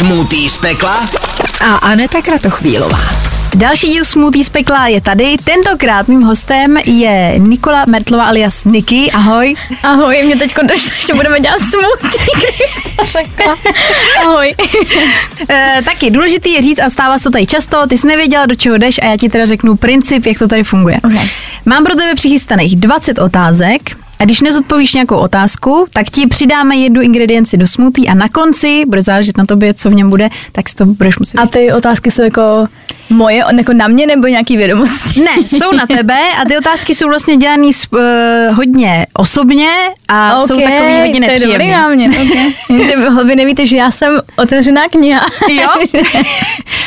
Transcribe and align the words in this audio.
Smutý 0.00 0.48
z 0.48 0.56
pekla 0.56 1.08
A 1.60 1.74
Aneta 1.74 2.22
Kratochvílová. 2.22 2.98
Další 3.54 3.86
díl 3.86 4.04
Smoothie 4.04 4.44
z 4.44 4.48
pekla 4.48 4.86
je 4.86 5.00
tady. 5.00 5.36
Tentokrát 5.44 6.08
mým 6.08 6.22
hostem 6.22 6.76
je 6.76 7.34
Nikola 7.38 7.84
Mertlová 7.88 8.24
alias 8.24 8.64
Niky. 8.64 9.10
Ahoj. 9.10 9.54
Ahoj, 9.82 10.22
mě 10.24 10.36
teď 10.36 10.54
došlo, 10.62 10.90
že 11.06 11.14
budeme 11.14 11.40
dělat 11.40 11.58
smutný, 11.58 12.18
když 12.38 12.96
to 12.96 13.06
řekla. 13.06 13.56
Ahoj. 14.26 14.54
E, 15.50 15.82
taky 15.84 16.10
důležitý 16.10 16.52
je 16.52 16.62
říct, 16.62 16.80
a 16.80 16.90
stává 16.90 17.18
se 17.18 17.24
to 17.24 17.30
tady 17.30 17.46
často, 17.46 17.86
ty 17.86 17.98
jsi 17.98 18.06
nevěděla, 18.06 18.46
do 18.46 18.54
čeho 18.54 18.78
jdeš 18.78 18.98
a 19.02 19.10
já 19.10 19.16
ti 19.16 19.28
teda 19.28 19.46
řeknu 19.46 19.76
princip, 19.76 20.26
jak 20.26 20.38
to 20.38 20.48
tady 20.48 20.64
funguje. 20.64 20.96
Okay. 21.04 21.28
Mám 21.66 21.84
pro 21.84 21.94
tebe 21.94 22.14
přichystaných 22.14 22.76
20 22.76 23.18
otázek 23.18 23.80
a 24.20 24.24
když 24.24 24.40
nezodpovíš 24.40 24.94
nějakou 24.94 25.16
otázku, 25.16 25.86
tak 25.92 26.10
ti 26.10 26.26
přidáme 26.26 26.76
jednu 26.76 27.02
ingredienci 27.02 27.56
do 27.56 27.66
smoothie 27.66 28.10
a 28.10 28.14
na 28.14 28.28
konci, 28.28 28.84
bude 28.88 29.02
záležet 29.02 29.36
na 29.36 29.46
tobě, 29.46 29.74
co 29.74 29.90
v 29.90 29.94
něm 29.94 30.10
bude, 30.10 30.28
tak 30.52 30.68
si 30.68 30.74
to 30.74 30.86
budeš 30.86 31.18
muset 31.18 31.38
A 31.38 31.46
ty 31.46 31.72
otázky 31.72 32.10
jsou 32.10 32.22
jako 32.22 32.68
moje, 33.10 33.42
jako 33.56 33.72
na 33.72 33.88
mě 33.88 34.06
nebo 34.06 34.26
nějaký 34.26 34.56
vědomosti? 34.56 35.20
Ne, 35.20 35.30
jsou 35.46 35.72
na 35.72 35.86
tebe 35.86 36.18
a 36.42 36.44
ty 36.48 36.58
otázky 36.58 36.94
jsou 36.94 37.08
vlastně 37.08 37.36
dělané 37.36 37.66
uh, 37.92 37.98
hodně 38.56 39.06
osobně 39.14 39.70
a 40.08 40.34
okay, 40.36 40.46
jsou 40.46 40.54
takový 40.60 41.00
hodně 41.00 41.20
nepříjemný. 41.20 41.70
na 41.70 41.88
mě, 41.88 42.08
okay. 42.08 42.84
že 42.86 43.24
vy 43.24 43.36
nevíte, 43.36 43.66
že 43.66 43.76
já 43.76 43.90
jsem 43.90 44.20
otevřená 44.36 44.82
kniha. 44.88 45.26
Jo? 45.48 45.68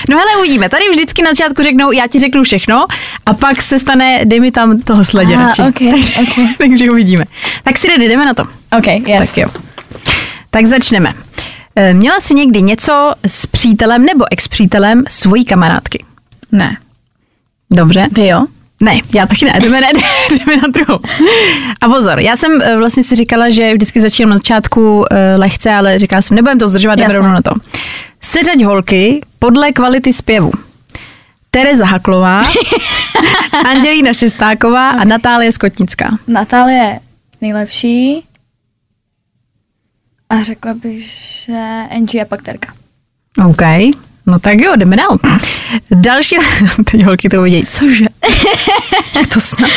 No 0.09 0.17
hele, 0.17 0.39
uvidíme. 0.39 0.69
Tady 0.69 0.89
vždycky 0.89 1.21
na 1.21 1.29
začátku 1.31 1.63
řeknou, 1.63 1.91
já 1.91 2.07
ti 2.07 2.19
řeknu 2.19 2.43
všechno 2.43 2.85
a 3.25 3.33
pak 3.33 3.61
se 3.61 3.79
stane, 3.79 4.21
dej 4.25 4.39
mi 4.39 4.51
tam 4.51 4.81
toho 4.81 5.03
sleděrače. 5.03 5.61
Aha, 5.61 5.69
okay, 5.69 5.87
okay. 6.31 6.47
Takže 6.57 6.91
uvidíme. 6.91 7.25
Tak 7.63 7.77
si 7.77 7.87
jdeme, 7.87 8.05
jdeme 8.05 8.25
na 8.25 8.33
to. 8.33 8.43
OK, 8.77 8.87
yes. 8.87 9.27
Tak 9.27 9.37
jo. 9.37 9.47
Tak 10.49 10.65
začneme. 10.65 11.13
Eh, 11.75 11.93
Měla 11.93 12.19
jsi 12.19 12.33
někdy 12.35 12.61
něco 12.61 13.13
s 13.27 13.45
přítelem 13.45 14.05
nebo 14.05 14.25
ex-přítelem 14.31 15.03
svojí 15.09 15.45
kamarádky? 15.45 16.05
Ne. 16.53 16.77
Dobře. 17.71 18.07
Ty 18.15 18.27
jo? 18.27 18.45
Ne, 18.81 18.99
já 19.13 19.27
taky 19.27 19.45
ne, 19.45 19.59
jdeme, 19.59 19.81
ne, 19.81 19.87
jdeme 20.39 20.57
na 20.57 20.67
druhou. 20.67 20.99
A 21.81 21.87
pozor, 21.89 22.19
já 22.19 22.35
jsem 22.35 22.61
eh, 22.61 22.77
vlastně 22.77 23.03
si 23.03 23.15
říkala, 23.15 23.49
že 23.49 23.73
vždycky 23.73 24.01
začínám 24.01 24.29
na 24.29 24.37
začátku 24.37 24.97
uh, 24.97 25.05
lehce, 25.37 25.71
ale 25.71 25.99
říkala 25.99 26.21
jsem, 26.21 26.35
nebudem 26.35 26.59
to 26.59 26.67
zdržovat, 26.67 26.99
jdeme 26.99 27.15
rovnou 27.15 27.33
na 27.33 27.41
to. 27.41 27.51
Seřaď 28.21 28.63
holky 28.63 29.21
podle 29.39 29.71
kvality 29.71 30.13
zpěvu. 30.13 30.51
Tereza 31.51 31.85
Haklová, 31.85 32.41
Angelína 33.65 34.13
Šestáková 34.13 34.89
a 34.89 35.03
Natálie 35.03 35.51
Skotnická. 35.51 36.17
Natálie 36.27 36.77
je 36.77 36.99
nejlepší. 37.41 38.23
A 40.29 40.43
řekla 40.43 40.73
bych, 40.73 41.05
že 41.45 41.83
Angie 41.95 42.23
a 42.23 42.27
pak 42.27 42.41
Terka. 42.41 42.73
OK, 43.49 43.61
no 44.25 44.39
tak 44.39 44.59
jo, 44.59 44.75
jdeme 44.75 44.95
dál. 44.95 45.17
Další, 45.91 46.35
teď 46.91 47.03
holky 47.03 47.29
to 47.29 47.41
vidějí, 47.41 47.65
cože? 47.65 48.05
To 49.33 49.39
snad? 49.39 49.69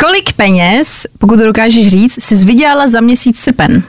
Kolik 0.00 0.32
peněz, 0.32 1.06
pokud 1.18 1.36
to 1.36 1.44
dokážeš 1.44 1.88
říct, 1.88 2.22
jsi 2.24 2.34
vydělala 2.44 2.88
za 2.88 3.00
měsíc 3.00 3.38
srpen? 3.38 3.82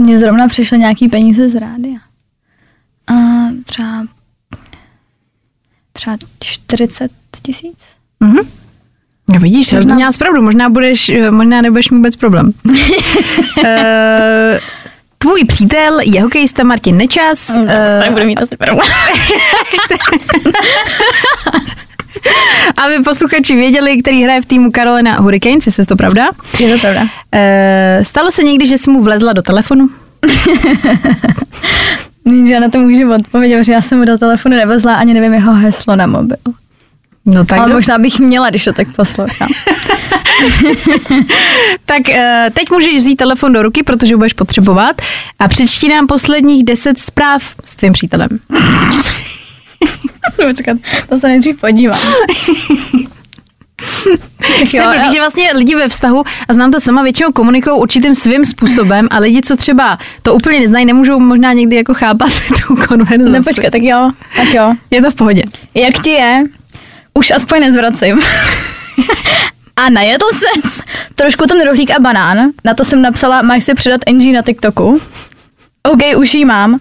Mně 0.00 0.18
zrovna 0.18 0.48
přišly 0.48 0.78
nějaký 0.78 1.08
peníze 1.08 1.50
z 1.50 1.54
rádia. 1.54 1.98
A 3.06 3.14
třeba, 3.64 4.06
třeba 5.92 6.16
40 6.40 7.12
tisíc. 7.42 7.84
Mhm. 8.20 8.38
No 9.28 9.40
vidíš, 9.40 9.72
možná... 9.72 9.88
To 9.88 9.94
měla 9.94 10.12
zpravdu, 10.12 10.42
možná, 10.42 10.70
budeš, 10.70 11.08
eh, 11.08 11.30
možná 11.30 11.60
nebudeš 11.60 11.90
mít 11.90 11.96
vůbec 11.96 12.16
problém. 12.16 12.52
Eh, 15.26 15.28
Tvůj 15.28 15.44
přítel 15.44 16.00
je 16.00 16.22
hokejista 16.22 16.64
Martin 16.64 16.96
Nečas. 16.96 17.50
eh, 17.68 18.00
tak 18.02 18.12
bude 18.12 18.24
mít 18.24 18.42
asi 18.42 18.56
problém. 18.56 18.88
aby 22.76 23.02
posluchači 23.04 23.56
věděli, 23.56 23.98
který 24.02 24.22
hraje 24.24 24.42
v 24.42 24.46
týmu 24.46 24.70
Carolina 24.74 25.14
Hurricanes, 25.20 25.66
jestli 25.66 25.80
je 25.80 25.86
to 25.86 25.96
pravda. 25.96 26.26
Je 26.58 26.74
to 26.74 26.80
pravda. 26.80 27.08
Eh, 27.32 28.00
Stalo 28.02 28.30
se 28.30 28.42
někdy, 28.42 28.66
že 28.66 28.78
jsi 28.78 28.90
mu 28.90 29.02
vlezla 29.02 29.32
do 29.32 29.42
telefonu? 29.42 29.88
Že 32.46 32.52
já 32.54 32.60
na 32.60 32.68
to 32.70 32.78
můžu 32.78 33.14
odpovědět, 33.14 33.64
že 33.64 33.72
já 33.72 33.82
jsem 33.82 33.98
mu 33.98 34.04
do 34.04 34.18
telefonu 34.18 34.56
nevezla, 34.56 34.94
ani 34.94 35.14
nevím 35.14 35.34
jeho 35.34 35.54
heslo 35.54 35.96
na 35.96 36.06
mobil. 36.06 36.36
No 37.26 37.44
tak, 37.44 37.58
Ale 37.58 37.68
do- 37.68 37.74
možná 37.74 37.98
bych 37.98 38.18
měla, 38.20 38.50
když 38.50 38.64
to 38.64 38.72
tak 38.72 38.88
poslouchám. 38.96 39.48
tak 41.86 42.08
eh, 42.08 42.50
teď 42.54 42.70
můžeš 42.70 42.96
vzít 42.96 43.16
telefon 43.16 43.52
do 43.52 43.62
ruky, 43.62 43.82
protože 43.82 44.14
ho 44.14 44.18
budeš 44.18 44.32
potřebovat 44.32 45.02
a 45.38 45.48
přečti 45.48 45.88
nám 45.88 46.06
posledních 46.06 46.64
deset 46.64 46.98
zpráv 46.98 47.42
s 47.64 47.74
tvým 47.74 47.92
přítelem. 47.92 48.28
Počkat, 50.48 50.76
to 51.08 51.18
se 51.18 51.28
nejdřív 51.28 51.60
podívám. 51.60 51.98
Jo, 54.72 54.84
blbý, 54.92 55.10
že 55.12 55.20
vlastně 55.20 55.52
lidi 55.54 55.74
ve 55.74 55.88
vztahu, 55.88 56.24
a 56.48 56.54
znám 56.54 56.70
to 56.70 56.80
sama, 56.80 57.02
většinou 57.02 57.32
komunikují 57.32 57.80
určitým 57.80 58.14
svým 58.14 58.44
způsobem 58.44 59.08
a 59.10 59.18
lidi, 59.18 59.42
co 59.42 59.56
třeba 59.56 59.98
to 60.22 60.34
úplně 60.34 60.60
neznají, 60.60 60.86
nemůžou 60.86 61.18
možná 61.18 61.52
někdy 61.52 61.76
jako 61.76 61.94
chápat 61.94 62.28
tu 62.66 62.76
konverzaci. 62.76 63.30
Ne, 63.30 63.42
počkat, 63.42 63.70
tak 63.70 63.82
jo, 63.82 64.10
tak 64.36 64.54
jo. 64.54 64.74
Je 64.90 65.02
to 65.02 65.10
v 65.10 65.14
pohodě. 65.14 65.42
Jak 65.74 66.02
ti 66.02 66.10
je? 66.10 66.44
Už 67.14 67.30
aspoň 67.30 67.60
nezvracím. 67.60 68.18
A 69.76 69.90
najedl 69.90 70.26
ses 70.32 70.82
trošku 71.14 71.46
ten 71.46 71.64
rohlík 71.64 71.90
a 71.90 71.98
banán. 72.00 72.38
Na 72.64 72.74
to 72.74 72.84
jsem 72.84 73.02
napsala, 73.02 73.42
máš 73.42 73.64
si 73.64 73.74
předat 73.74 74.00
Angie 74.06 74.34
na 74.34 74.42
TikToku. 74.42 75.00
OK, 75.82 76.00
už 76.16 76.34
jí 76.34 76.44
mám. 76.44 76.80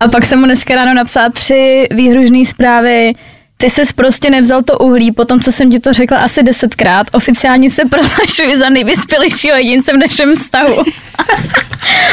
A 0.00 0.08
pak 0.08 0.26
jsem 0.26 0.38
mu 0.38 0.44
dneska 0.44 0.74
ráno 0.74 0.94
napsala 0.94 1.30
tři 1.30 1.88
výhružné 1.90 2.44
zprávy. 2.44 3.12
Ty 3.56 3.70
jsi 3.70 3.82
prostě 3.94 4.30
nevzal 4.30 4.62
to 4.62 4.78
uhlí, 4.78 5.12
po 5.12 5.24
tom, 5.24 5.40
co 5.40 5.52
jsem 5.52 5.70
ti 5.70 5.80
to 5.80 5.92
řekla 5.92 6.18
asi 6.18 6.42
desetkrát. 6.42 7.06
Oficiálně 7.12 7.70
se 7.70 7.84
prohlašuji 7.84 8.56
za 8.56 8.68
nejvyspělejšího 8.68 9.56
jedince 9.56 9.92
v 9.92 9.96
našem 9.96 10.34
vztahu. 10.34 10.82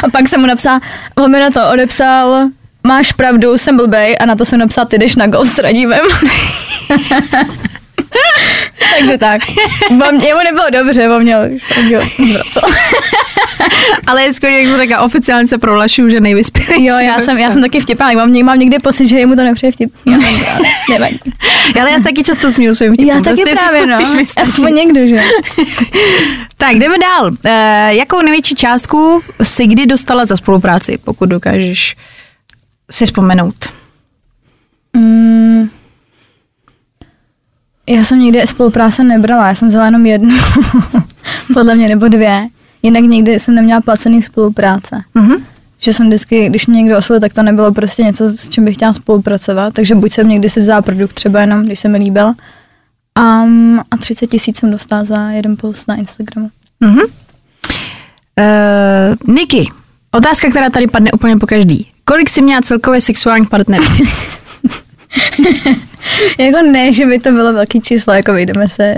a 0.04 0.10
pak 0.12 0.28
jsem 0.28 0.42
mu 0.42 0.48
napsala, 0.48 0.82
on 1.16 1.32
mi 1.32 1.40
na 1.40 1.50
to 1.50 1.70
odepsal, 1.74 2.48
máš 2.88 3.12
pravdu, 3.12 3.58
jsem 3.58 3.78
blbej 3.78 4.18
a 4.20 4.26
na 4.26 4.36
to 4.36 4.46
jsem 4.46 4.60
napsala, 4.60 4.86
ty 4.86 4.98
jdeš 4.98 5.16
na 5.16 5.28
gol 5.28 5.46
s 5.46 5.58
Radívem. 5.58 6.06
Takže 8.98 9.18
tak. 9.18 9.42
Bo 9.90 10.12
mě, 10.12 10.28
jemu 10.28 10.40
nebylo 10.44 10.66
dobře, 10.72 11.08
bo 11.08 11.20
měl 11.20 11.50
už. 11.56 11.62
Ale 14.08 14.24
je 14.24 14.34
skvělé, 14.34 14.62
jak 14.62 14.82
říká, 14.82 15.02
oficiálně 15.02 15.48
se 15.48 15.58
prohlašuju, 15.58 16.10
že 16.10 16.20
nejvyspělejší. 16.20 16.86
Jo, 16.86 16.96
já 17.00 17.22
jsem, 17.22 17.38
já 17.38 17.52
jsem 17.52 17.62
taky 17.62 17.80
vtipná, 17.80 18.12
mám, 18.12 18.44
mám 18.44 18.60
někdy 18.60 18.80
pocit, 18.80 19.08
že 19.08 19.20
jemu 19.20 19.36
to 19.36 19.44
nepřeje 19.44 19.72
vtip. 19.72 19.94
Já 20.06 20.18
nevadí. 20.90 21.20
Ale 21.82 21.92
já 21.92 22.00
taky 22.00 22.24
často 22.24 22.52
směju 22.52 22.76
svým 22.76 22.94
vtipům. 22.94 23.16
Já 23.16 23.22
taky 23.22 23.42
Prostě 23.42 23.56
právě, 23.56 23.88
no. 23.88 23.98
Aspoň 24.38 24.74
někdo, 24.76 25.08
že? 25.08 25.22
Tak, 26.58 26.76
jdeme 26.76 26.98
dál. 26.98 27.32
E, 27.46 27.96
jakou 27.96 28.22
největší 28.22 28.56
částku 28.56 29.22
si 29.44 29.68
kdy 29.68 29.86
dostala 29.86 30.26
za 30.26 30.36
spolupráci, 30.36 30.98
pokud 30.98 31.30
dokážeš 31.30 31.96
si 32.92 33.06
vzpomenout? 33.06 33.56
Mm, 34.94 35.70
já 37.90 38.04
jsem 38.04 38.20
nikdy 38.20 38.48
spolupráce 38.48 39.04
nebrala, 39.04 39.48
já 39.48 39.56
jsem 39.56 39.68
vzala 39.68 39.86
jenom 39.86 40.06
jednu, 40.06 40.38
podle 41.54 41.76
mě, 41.76 41.88
nebo 41.88 42.08
dvě. 42.08 42.48
Jinak 42.84 43.04
nikdy 43.04 43.40
jsem 43.40 43.56
neměla 43.56 43.82
placený 43.82 44.22
spolupráce. 44.22 45.02
Mhm. 45.14 45.36
Že 45.80 45.94
jsem 45.94 46.08
vždycky, 46.08 46.50
když 46.50 46.68
mě 46.68 46.82
někdo 46.82 46.98
oslovil, 46.98 47.22
tak 47.22 47.34
to 47.34 47.44
nebylo 47.44 47.74
prostě 47.74 48.04
něco, 48.04 48.30
s 48.30 48.50
čím 48.50 48.66
bych 48.66 48.76
chtěla 48.76 48.94
spolupracovat. 48.94 49.74
Takže 49.74 49.96
buď 49.96 50.12
jsem 50.12 50.30
někdy 50.30 50.50
si 50.50 50.60
vzala 50.60 50.82
produkt 50.82 51.14
třeba 51.14 51.42
jenom, 51.42 51.66
když 51.66 51.80
se 51.80 51.88
mi 51.88 51.98
líbil. 51.98 52.34
Um, 53.20 53.80
a 53.92 53.98
30 53.98 54.28
tisíc 54.28 54.58
jsem 54.58 54.72
dostala 54.72 55.04
za 55.04 55.30
jeden 55.30 55.58
post 55.58 55.88
na 55.88 55.96
Instagramu. 55.96 56.50
Mhm. 56.80 57.00
E, 58.40 59.16
Niky, 59.28 59.70
otázka, 60.12 60.50
která 60.50 60.70
tady 60.70 60.88
padne 60.88 61.12
úplně 61.12 61.38
po 61.38 61.48
každý. 61.48 61.88
Kolik 62.06 62.30
jsi 62.30 62.42
měla 62.42 62.62
celkově 62.62 63.02
sexuálních 63.02 63.50
partnerů? 63.50 63.84
jako 66.38 66.62
ne, 66.72 66.94
že 66.94 67.06
by 67.06 67.20
to 67.20 67.32
bylo 67.32 67.54
velký 67.54 67.82
číslo, 67.82 68.14
jako 68.14 68.34
vyjdeme 68.34 68.68
se 68.68 68.96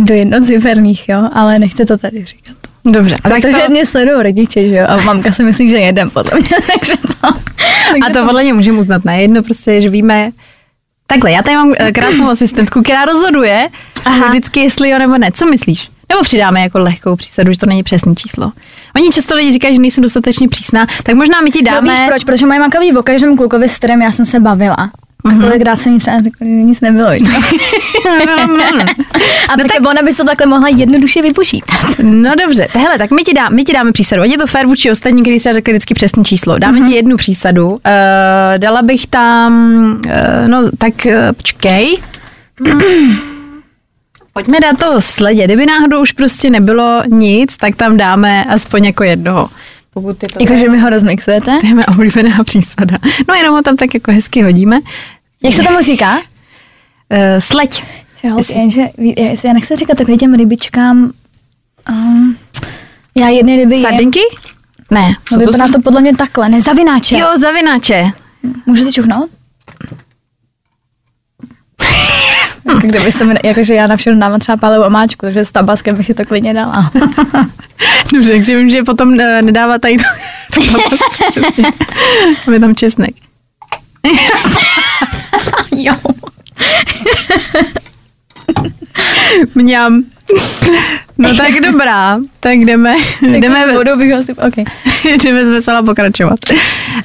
do 0.00 0.14
jednociferných, 0.14 1.08
jo, 1.08 1.28
ale 1.32 1.58
nechci 1.58 1.84
to 1.84 1.98
tady 1.98 2.24
říkat. 2.24 2.56
Dobře. 2.84 3.16
A, 3.24 3.28
Protože 3.28 3.58
to, 3.66 3.70
mě 3.70 3.86
sledují 3.86 4.22
rodiče, 4.22 4.68
že 4.68 4.76
jo, 4.76 4.86
a 4.88 4.96
mamka 4.96 5.32
si 5.32 5.42
myslí, 5.42 5.68
že 5.68 5.76
jeden 5.76 6.10
podle 6.10 6.40
mě, 6.40 6.48
takže 6.78 6.94
to... 6.96 7.28
a 8.06 8.12
to 8.12 8.24
podle 8.24 8.42
mě 8.42 8.52
můžeme 8.52 8.78
uznat. 8.78 9.04
Ne? 9.04 9.22
Jedno 9.22 9.42
prostě, 9.42 9.80
že 9.80 9.88
víme, 9.88 10.30
Takhle, 11.06 11.30
já 11.32 11.42
tady 11.42 11.56
mám 11.56 11.72
eh, 11.78 11.92
krásnou 11.92 12.30
asistentku, 12.30 12.82
která 12.82 13.04
rozhoduje 13.04 13.68
Aha. 14.04 14.28
vždycky, 14.28 14.60
jestli 14.60 14.90
jo 14.90 14.98
nebo 14.98 15.18
ne. 15.18 15.32
Co 15.32 15.46
myslíš? 15.46 15.88
Nebo 16.08 16.22
přidáme 16.22 16.60
jako 16.60 16.78
lehkou 16.78 17.16
přísadu, 17.16 17.52
že 17.52 17.58
to 17.58 17.66
není 17.66 17.82
přesné 17.82 18.14
číslo. 18.14 18.52
Oni 18.96 19.10
často 19.10 19.36
lidi 19.36 19.52
říkají, 19.52 19.74
že 19.74 19.80
nejsem 19.80 20.02
dostatečně 20.02 20.48
přísná, 20.48 20.86
tak 21.02 21.14
možná 21.14 21.40
my 21.40 21.50
ti 21.50 21.62
No 21.62 21.72
dáme... 21.72 21.90
víš 21.90 22.00
proč? 22.08 22.24
Protože 22.24 22.46
mají 22.46 22.60
makavý 22.60 22.96
o 22.96 23.02
každém 23.02 23.36
klukovi, 23.36 23.68
s 23.68 23.78
kterým 23.78 24.02
já 24.02 24.12
jsem 24.12 24.24
se 24.24 24.40
bavila. 24.40 24.90
A 25.24 25.34
kolikrát 25.40 25.76
jsem 25.76 25.92
jí 25.92 25.98
třeba 25.98 26.20
řekla, 26.20 26.46
že 26.46 26.50
nic 26.52 26.80
nebylo. 26.80 27.08
A 29.48 29.56
no 29.56 29.64
tak 29.64 29.88
ona 29.90 30.02
bys 30.02 30.16
to 30.16 30.24
takhle 30.24 30.46
mohla 30.46 30.68
jednoduše 30.68 31.22
vypočítat. 31.22 31.80
No 32.02 32.32
dobře, 32.44 32.68
hele, 32.72 32.98
tak 32.98 33.10
my 33.10 33.22
ti, 33.22 33.34
dá, 33.34 33.48
my 33.48 33.64
ti 33.64 33.72
dáme 33.72 33.92
přísadu. 33.92 34.22
Ať 34.22 34.30
je 34.30 34.38
to 34.38 34.46
fair 34.46 34.66
vůči 34.66 34.90
ostatní, 34.90 35.22
který 35.22 35.38
třeba 35.38 35.52
řekli 35.52 35.72
vždycky 35.72 35.94
přesné 35.94 36.24
číslo. 36.24 36.58
Dáme 36.58 36.78
Mhm. 36.80 36.88
ti 36.88 36.94
jednu 36.94 37.16
přísadu. 37.16 37.70
Uh, 37.70 37.78
dala 38.56 38.82
bych 38.82 39.06
tam, 39.06 39.52
uh, 40.06 40.48
no 40.48 40.62
tak 40.78 40.94
uh, 41.06 41.12
počkej. 41.36 41.96
Pojďme 44.32 44.60
dát 44.60 44.78
to 44.78 45.00
sledě. 45.00 45.44
Kdyby 45.44 45.66
náhodou 45.66 46.02
už 46.02 46.12
prostě 46.12 46.50
nebylo 46.50 47.02
nic, 47.08 47.56
tak 47.56 47.76
tam 47.76 47.96
dáme 47.96 48.44
aspoň 48.44 48.84
jako 48.84 49.04
jednoho. 49.04 49.48
Pokud 49.94 50.22
je 50.22 50.28
to 50.28 50.38
Jakože 50.42 50.68
mi 50.68 50.78
ho 50.78 50.90
rozmixujete. 50.90 51.58
to 51.60 51.66
je 51.66 51.74
moje 51.74 51.86
oblíbená 51.86 52.44
přísada. 52.44 52.98
No 53.28 53.34
jenom 53.34 53.54
ho 53.54 53.62
tam 53.62 53.76
tak 53.76 53.94
jako 53.94 54.12
hezky 54.12 54.42
hodíme. 54.42 54.80
Jak 55.44 55.54
se 55.54 55.62
tomu 55.62 55.80
říká? 55.82 56.16
Uh, 56.16 56.20
sleď. 57.38 57.84
Jenže 58.54 58.82
ví- 58.98 59.14
já- 59.44 59.52
nechci 59.52 59.76
říkat 59.76 59.98
takovým 59.98 60.18
těm 60.18 60.34
rybičkám. 60.34 61.10
Um, 61.90 62.36
já 63.18 63.28
jedny 63.28 63.56
ryby 63.56 63.74
jem. 63.74 63.82
Sardinky? 63.82 64.20
Ne. 64.90 65.14
No, 65.32 65.38
vypadá 65.38 65.68
to 65.68 65.80
podle 65.80 66.00
mě 66.00 66.16
takhle, 66.16 66.48
ne 66.48 66.60
zavináče. 66.60 67.18
Jo, 67.18 67.28
zavináče. 67.40 68.10
Můžete 68.66 68.92
čuchnout? 68.92 69.30
Kdybyste 72.80 73.24
mi, 73.24 73.34
jakože 73.44 73.74
já 73.74 73.86
na 73.86 73.96
všechno 73.96 74.20
dávám 74.20 74.40
třeba 74.40 74.56
pálevou 74.56 74.84
omáčku, 74.86 75.26
takže 75.26 75.44
s 75.44 75.52
tabaskem 75.52 75.96
bych 75.96 76.06
si 76.06 76.14
to 76.14 76.24
klidně 76.24 76.54
dala. 76.54 76.90
Dobře, 78.12 78.32
takže 78.32 78.58
vím, 78.58 78.70
že 78.70 78.82
potom 78.82 79.20
eh, 79.20 79.42
nedává 79.42 79.78
tady 79.78 79.96
to. 79.96 80.04
Máme 82.46 82.60
tam 82.60 82.74
česnek. 82.74 83.14
Jo. 85.84 85.94
Mňam. 89.54 90.02
No 91.18 91.36
tak 91.36 91.52
dobrá, 91.60 92.18
tak 92.40 92.58
jdeme, 92.58 92.94
Jdeme 93.22 93.38
jdeme, 93.40 93.68
s 93.68 93.72
vodou 93.76 93.98
bych 93.98 94.12
asi, 94.12 94.32
okay. 94.34 94.64
jdeme 95.24 95.46
z 95.46 95.50
vesela 95.50 95.82
pokračovat. 95.82 96.38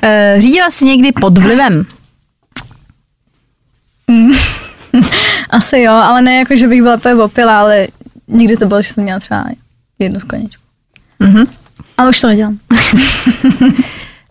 Eh, 0.01 0.35
Řídila 0.37 0.71
jsi 0.71 0.85
někdy 0.85 1.11
pod 1.11 1.37
vlivem? 1.37 1.85
Asi 5.49 5.79
jo, 5.79 5.91
ale 5.93 6.21
ne 6.21 6.35
jako, 6.35 6.55
že 6.55 6.67
bych 6.67 6.81
byla 6.81 6.95
úplně 6.95 7.15
opila, 7.15 7.59
ale 7.59 7.87
nikdy 8.27 8.57
to 8.57 8.65
bylo, 8.65 8.81
že 8.81 8.93
jsem 8.93 9.03
měla 9.03 9.19
třeba 9.19 9.45
jednu 9.99 10.19
skleničku. 10.19 10.63
Mhm. 11.19 11.45
Ale 11.97 12.09
už 12.09 12.21
to 12.21 12.27
nedělám. 12.27 12.59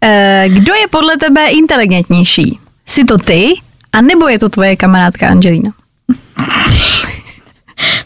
Eh, 0.03 0.45
Kdo 0.49 0.75
je 0.75 0.89
podle 0.91 1.17
tebe 1.17 1.47
inteligentnější? 1.49 2.59
Jsi 2.87 3.05
to 3.05 3.19
ty, 3.19 3.53
a 3.93 4.01
nebo 4.01 4.29
je 4.29 4.39
to 4.39 4.49
tvoje 4.49 4.77
kamarádka 4.77 5.29
Angelina? 5.29 5.71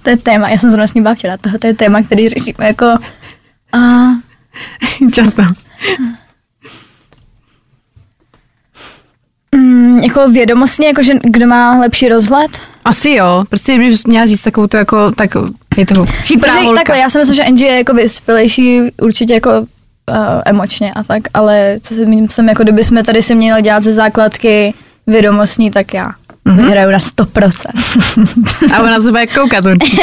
To 0.03 0.11
je 0.11 0.17
téma, 0.17 0.49
já 0.49 0.59
jsem 0.59 0.71
zrovna 0.71 0.87
s 0.87 0.95
ním 0.95 1.03
byla 1.03 1.15
včera, 1.15 1.37
tohle 1.37 1.59
je 1.65 1.75
téma, 1.75 2.03
který 2.03 2.29
řešíme 2.29 2.67
jako... 2.67 2.87
A, 3.73 3.79
Často. 5.13 5.43
mm, 9.55 9.99
jako 9.99 10.31
vědomostně, 10.31 10.87
jako 10.87 11.03
že 11.03 11.13
kdo 11.25 11.47
má 11.47 11.81
lepší 11.81 12.09
rozhled. 12.09 12.51
Asi 12.85 13.11
jo, 13.11 13.45
prostě 13.49 13.77
kdybych 13.77 14.05
měla 14.07 14.27
říct 14.27 14.43
takovou 14.43 14.67
to 14.67 14.77
jako, 14.77 15.11
tak 15.11 15.31
je 15.77 15.87
to 15.87 16.07
chytrá 16.25 16.53
Protože 16.53 16.69
takhle, 16.75 16.99
já 16.99 17.11
si 17.11 17.19
myslím, 17.19 17.37
že 17.37 17.45
Angie 17.45 17.71
je 17.71 17.79
jako 17.79 17.95
vyspělejší 17.95 18.81
určitě 19.03 19.35
jako 19.35 19.51
uh, 19.61 19.67
emočně 20.45 20.93
a 20.93 21.03
tak, 21.03 21.23
ale 21.35 21.79
co 21.83 21.95
si 21.95 22.07
myslím, 22.07 22.49
jako 22.49 22.63
kdyby 22.63 22.85
jsme 22.85 23.05
tady 23.05 23.23
si 23.23 23.35
měli 23.35 23.63
dělat 23.63 23.83
ze 23.83 23.93
základky 23.93 24.75
vědomostní, 25.07 25.71
tak 25.71 25.95
já 25.95 26.13
Mhm. 26.45 26.57
mm-hmm. 26.59 26.65
vyhraju 26.67 26.91
na 26.91 26.99
100%. 26.99 28.75
A 28.75 28.83
ona 28.83 29.01
se 29.01 29.11
bude 29.11 29.27
koukat 29.27 29.67
určitě. 29.67 30.03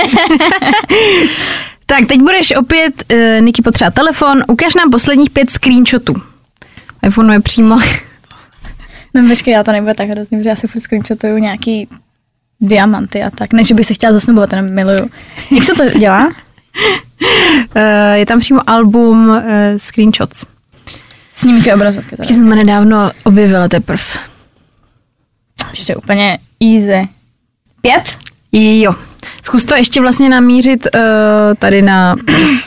tak, 1.85 2.05
teď 2.07 2.19
budeš 2.19 2.53
opět, 2.55 3.03
uh, 3.13 3.41
Niky, 3.45 3.61
potřeba 3.61 3.91
telefon. 3.91 4.43
Ukaž 4.47 4.73
nám 4.75 4.91
posledních 4.91 5.29
pět 5.29 5.49
screenshotů. 5.49 6.15
iPhone 7.07 7.33
je 7.33 7.39
přímo. 7.39 7.77
No 9.13 9.27
počkej, 9.29 9.53
já 9.53 9.63
to 9.63 9.71
nebude 9.71 9.93
tak 9.93 10.09
hrozný, 10.09 10.37
protože 10.37 10.49
já 10.49 10.55
si 10.55 10.67
furt 10.67 10.81
screenshotuju 10.81 11.37
nějaký 11.37 11.87
diamanty 12.61 13.23
a 13.23 13.29
tak. 13.29 13.53
Ne, 13.53 13.63
že 13.63 13.73
bych 13.73 13.85
se 13.85 13.93
chtěla 13.93 14.13
zasnubovat, 14.13 14.51
jenom 14.53 14.69
miluju. 14.73 15.09
Jak 15.51 15.63
se 15.63 15.73
to 15.73 15.89
dělá? 15.99 16.25
Uh, 16.27 16.33
je 18.13 18.25
tam 18.25 18.39
přímo 18.39 18.61
album 18.69 19.29
uh, 19.29 19.41
screenshots. 19.77 20.45
Snímky 21.33 21.73
obrazovky. 21.73 22.09
Taky 22.17 22.27
Teda. 22.27 22.39
jsem 22.39 22.49
to 22.49 22.55
nedávno 22.55 23.11
objevila 23.23 23.67
teprve. 23.67 24.03
Ještě 25.69 25.95
úplně 25.95 26.37
easy. 26.61 27.09
Pět? 27.81 28.17
Jo. 28.51 28.93
Zkus 29.43 29.65
to 29.65 29.75
ještě 29.75 30.01
vlastně 30.01 30.29
namířit 30.29 30.87
uh, 30.95 31.01
tady 31.59 31.81
na... 31.81 32.15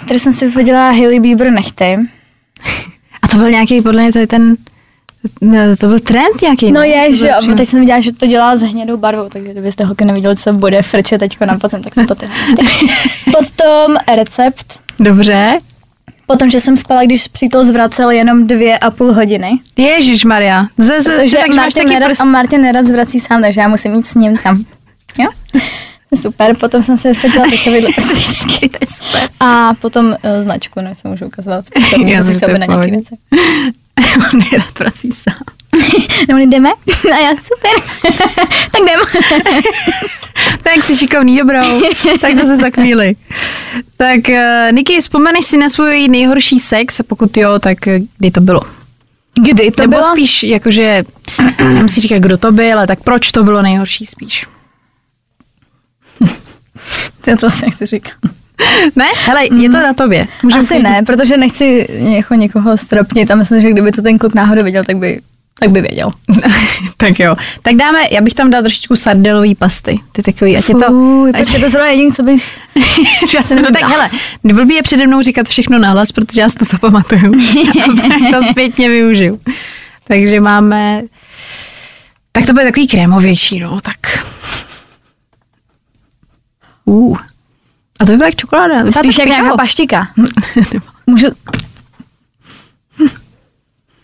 Tady 0.09 0.21
jsem 0.21 0.33
si 0.33 0.49
viděla 0.49 0.91
Hailey 0.91 1.21
Bieber 1.21 1.51
nechty. 1.51 1.97
A 3.23 3.29
to 3.29 3.37
byl 3.37 3.51
nějaký, 3.51 3.83
podle 3.83 4.03
mě, 4.03 4.13
tady 4.13 4.27
ten... 4.27 4.57
Ne, 5.41 5.77
to 5.77 5.87
byl 5.87 6.01
trend 6.01 6.43
nějaký. 6.43 6.73
No 6.73 6.81
ne? 6.81 6.89
je, 6.89 7.17
že 7.17 7.29
jo, 7.29 7.55
teď 7.57 7.69
jsem 7.69 7.81
viděla, 7.81 8.01
že 8.01 8.13
to 8.13 8.27
dělá 8.27 8.57
s 8.57 8.63
hnědou 8.63 8.97
barvou, 8.97 9.29
takže 9.29 9.49
kdybyste 9.53 9.85
holky 9.85 10.05
neviděli, 10.05 10.37
co 10.37 10.53
bude 10.53 10.83
frčet 10.83 11.19
teď 11.19 11.41
na 11.41 11.59
podzem, 11.59 11.83
tak 11.83 11.95
jsem 11.95 12.07
to 12.07 12.15
teď. 12.15 12.31
Potom 13.25 13.97
recept. 14.17 14.81
Dobře. 15.01 15.59
Potom, 16.33 16.51
že 16.51 16.61
jsem 16.61 16.77
spala, 16.77 17.03
když 17.05 17.29
přítel 17.29 17.65
zvracel 17.65 18.11
jenom 18.11 18.47
dvě 18.47 18.79
a 18.79 18.91
půl 18.91 19.13
hodiny. 19.13 19.61
Ježíš 19.77 20.25
Maria. 20.25 20.67
Ze, 20.79 21.03
ze, 21.03 21.17
Takže 21.17 21.37
takže 21.37 21.37
máš 21.37 21.57
Martin, 21.57 21.83
taky 21.83 21.95
nerad, 21.95 22.09
prst. 22.09 22.21
a 22.21 22.25
Martin 22.25 22.61
nerad 22.61 22.87
zvrací 22.87 23.21
sám, 23.21 23.43
takže 23.43 23.61
já 23.61 23.69
musím 23.69 23.95
jít 23.95 24.07
s 24.07 24.15
ním 24.15 24.37
tam. 24.37 24.65
Jo? 25.19 25.61
Super, 26.23 26.57
potom 26.61 26.83
jsem 26.83 26.99
se 26.99 27.15
fotila 27.15 27.45
takovýhle 27.51 27.93
prstýčky. 27.97 28.69
To 28.69 28.79
je 28.81 28.87
super. 28.87 29.29
A 29.41 29.75
potom 29.75 30.07
uh, 30.07 30.15
značku, 30.41 30.81
než 30.81 30.99
jsem 30.99 31.11
můžu 31.11 31.27
ukazovat. 31.27 31.65
Já 32.07 32.21
že 32.21 32.27
to 32.27 32.45
je 32.45 32.47
objednat 32.47 32.69
nějaké 32.69 32.91
věci. 32.91 33.15
On 34.33 34.41
nerad 34.53 34.73
prací 34.73 35.11
sám. 35.13 35.43
My 36.35 36.47
jdeme? 36.47 36.71
A 37.15 37.19
já 37.19 37.31
super. 37.37 37.71
tak 38.73 38.81
jdem. 38.83 39.01
Tak 40.63 40.85
jsi 40.85 40.97
šikovný, 40.97 41.39
dobrou. 41.39 41.81
tak 42.21 42.35
zase 42.35 42.57
za 42.57 42.71
chvíli. 42.71 43.15
Tak 43.97 44.21
uh, 44.29 44.73
Niky, 44.73 45.01
vzpomeneš 45.01 45.45
si 45.45 45.57
na 45.57 45.69
svůj 45.69 46.09
nejhorší 46.09 46.61
sex 46.61 47.01
a 47.01 47.03
pokud 47.03 47.37
jo, 47.37 47.59
tak 47.59 47.87
eh, 47.87 48.01
kdy 48.19 48.31
to 48.31 48.41
bylo? 48.41 48.61
Kdy 49.43 49.71
to 49.71 49.83
Nebo 49.83 49.91
bylo? 49.91 50.03
spíš, 50.13 50.43
jakože, 50.43 51.05
nemusí 51.59 52.01
říkat, 52.01 52.19
kdo 52.19 52.37
to 52.37 52.53
byl, 52.53 52.79
ale 52.79 52.87
tak 52.87 53.03
proč 53.05 53.33
to 53.33 53.43
bylo 53.43 53.63
nejhorší 53.63 54.07
spíš? 54.07 54.47
Já 57.27 57.37
to 57.37 57.47
asi 57.47 57.65
nechci 57.67 57.87
říkat. 57.87 58.13
Ne? 58.97 59.05
Hele, 59.25 59.45
je 59.57 59.71
to 59.71 59.77
na 59.77 59.95
tobě. 59.95 60.27
Můžem 60.43 60.61
Asi 60.61 60.69
klidně- 60.69 60.91
ne, 60.91 61.03
protože 61.03 61.37
nechci 61.37 61.87
jako 61.99 62.35
někoho 62.35 62.77
stropnit 62.77 63.31
a 63.31 63.35
myslím, 63.35 63.61
že 63.61 63.71
kdyby 63.71 63.93
to 63.93 64.03
ten 64.03 64.19
kluk 64.19 64.35
náhodou 64.35 64.65
viděl, 64.65 64.85
tak 64.85 64.97
by, 64.97 65.21
tak 65.63 65.71
by 65.71 65.81
věděl. 65.81 66.11
tak 66.97 67.21
jo. 67.21 67.37
Tak 67.63 67.75
dáme, 67.75 67.99
já 68.11 68.21
bych 68.21 68.35
tam 68.35 68.51
dala 68.51 68.63
trošičku 68.63 68.97
sardelový 68.97 69.55
pasty. 69.55 69.99
Ty 70.13 70.23
takový, 70.23 70.57
ať 70.57 70.69
je 70.69 70.75
to... 70.75 70.87
Ať- 71.35 71.39
počkej, 71.39 71.61
to 71.61 71.69
zrovna 71.69 71.91
jediný, 71.91 72.13
co 72.13 72.23
bych... 72.23 72.59
Já 73.35 73.43
jsem, 73.43 73.63
no 73.63 73.71
tak 73.71 73.83
hele, 73.83 74.11
blbý 74.45 74.75
je 74.75 74.83
přede 74.83 75.07
mnou 75.07 75.23
říkat 75.23 75.49
všechno 75.49 75.79
nahlas, 75.79 76.13
protože 76.13 76.41
já 76.41 76.49
si 76.49 76.57
to 76.57 76.65
zapamatuju. 76.65 77.33
To 78.33 78.45
zpětně 78.51 78.89
využiju. 78.89 79.41
Takže 80.09 80.41
máme... 80.41 81.03
Tak 82.33 82.47
to 82.47 82.53
bude 82.53 82.65
takový 82.65 82.87
krémovější, 82.87 83.61
no, 83.61 83.81
tak... 83.81 84.27
Uh. 86.85 87.19
A 88.01 88.07
to 88.07 88.13
by 88.13 88.17
byla 88.17 88.29
jak 88.29 88.37
čokoláda. 88.37 88.93
Spíš 88.93 89.19
jak 89.19 89.29
nějaká 89.29 89.57
paštika. 89.57 90.09
Můžu... 91.07 91.27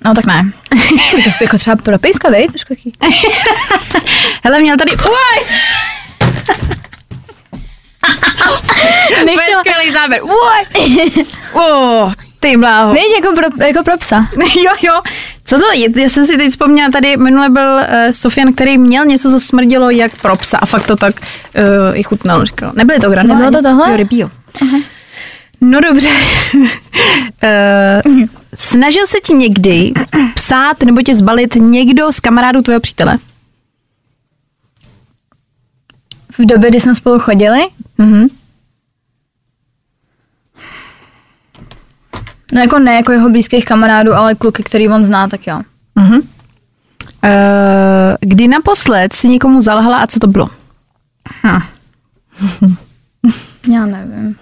No 0.05 0.15
tak 0.15 0.25
ne. 0.25 0.53
To 1.25 1.31
jako 1.45 1.59
třeba 1.59 1.77
pro 1.77 1.99
pejska, 1.99 2.31
vej? 2.31 2.49
Trošku 2.49 2.73
jaký. 2.73 2.93
Hele, 4.45 4.61
měl 4.61 4.77
tady... 4.77 4.91
Uaj! 4.97 5.45
Nechtěla... 9.25 9.61
skvělý 9.61 9.93
záběr. 9.93 10.23
Uaj! 10.23 10.65
Oh, 11.53 12.13
ty 12.41 12.57
bláho. 12.57 12.95
Víš, 12.95 13.03
jako 13.23 13.35
pro, 13.35 13.67
jako 13.67 13.83
pro 13.85 13.99
psa. 13.99 14.29
jo, 14.65 14.73
jo. 14.83 15.01
Co 15.45 15.59
to 15.59 15.65
je? 15.75 16.03
Já 16.03 16.09
jsem 16.09 16.27
si 16.27 16.37
teď 16.37 16.51
vzpomněla, 16.51 16.91
tady 16.91 17.17
minule 17.17 17.49
byl 17.51 17.75
uh, 17.75 17.85
Sofian, 18.11 18.53
který 18.53 18.79
měl 18.79 19.05
něco, 19.05 19.31
co 19.31 19.41
smrdilo 19.41 19.91
jak 19.91 20.17
pro 20.17 20.37
psa 20.37 20.59
a 20.59 20.67
fakt 20.67 20.87
to 20.87 20.97
tak 20.97 21.21
uh, 21.21 21.99
i 21.99 22.03
chutnalo, 22.03 22.45
říkal. 22.45 22.73
Nebyly 22.75 22.99
to 22.99 23.11
granola, 23.11 23.35
Nebylo 23.35 23.51
to 23.51 23.69
tohle? 23.69 23.79
takového 23.79 23.97
rybího. 23.97 24.31
No 25.61 25.81
dobře. 25.81 26.09
uh, 26.55 28.29
snažil 28.59 29.07
se 29.07 29.19
ti 29.21 29.33
někdy 29.33 29.93
psát 30.35 30.83
nebo 30.83 31.03
tě 31.03 31.15
zbalit 31.15 31.55
někdo 31.55 32.13
z 32.13 32.21
kamarádů 32.21 32.63
tvého 32.63 32.81
přítele? 32.81 33.19
V 36.39 36.47
době, 36.47 36.71
kdy 36.71 36.81
jsme 36.81 36.95
spolu 36.95 37.19
chodili, 37.19 37.61
Mhm. 37.99 38.27
no 42.53 42.61
jako 42.61 42.79
ne 42.79 42.95
jako 42.95 43.13
jeho 43.13 43.31
blízkých 43.31 43.65
kamarádů, 43.65 44.13
ale 44.13 44.35
kluky, 44.35 44.63
který 44.63 44.89
on 44.89 45.05
zná, 45.05 45.29
tak 45.29 45.47
jo. 45.47 45.61
Mhm. 45.95 46.15
Uh, 46.15 46.21
kdy 48.21 48.49
naposled 48.49 49.13
si 49.13 49.29
někomu 49.29 49.61
zalhala 49.61 49.99
a 49.99 50.07
co 50.07 50.21
to 50.21 50.27
bylo? 50.27 50.49
Já 53.73 53.87
nevím. 53.87 54.37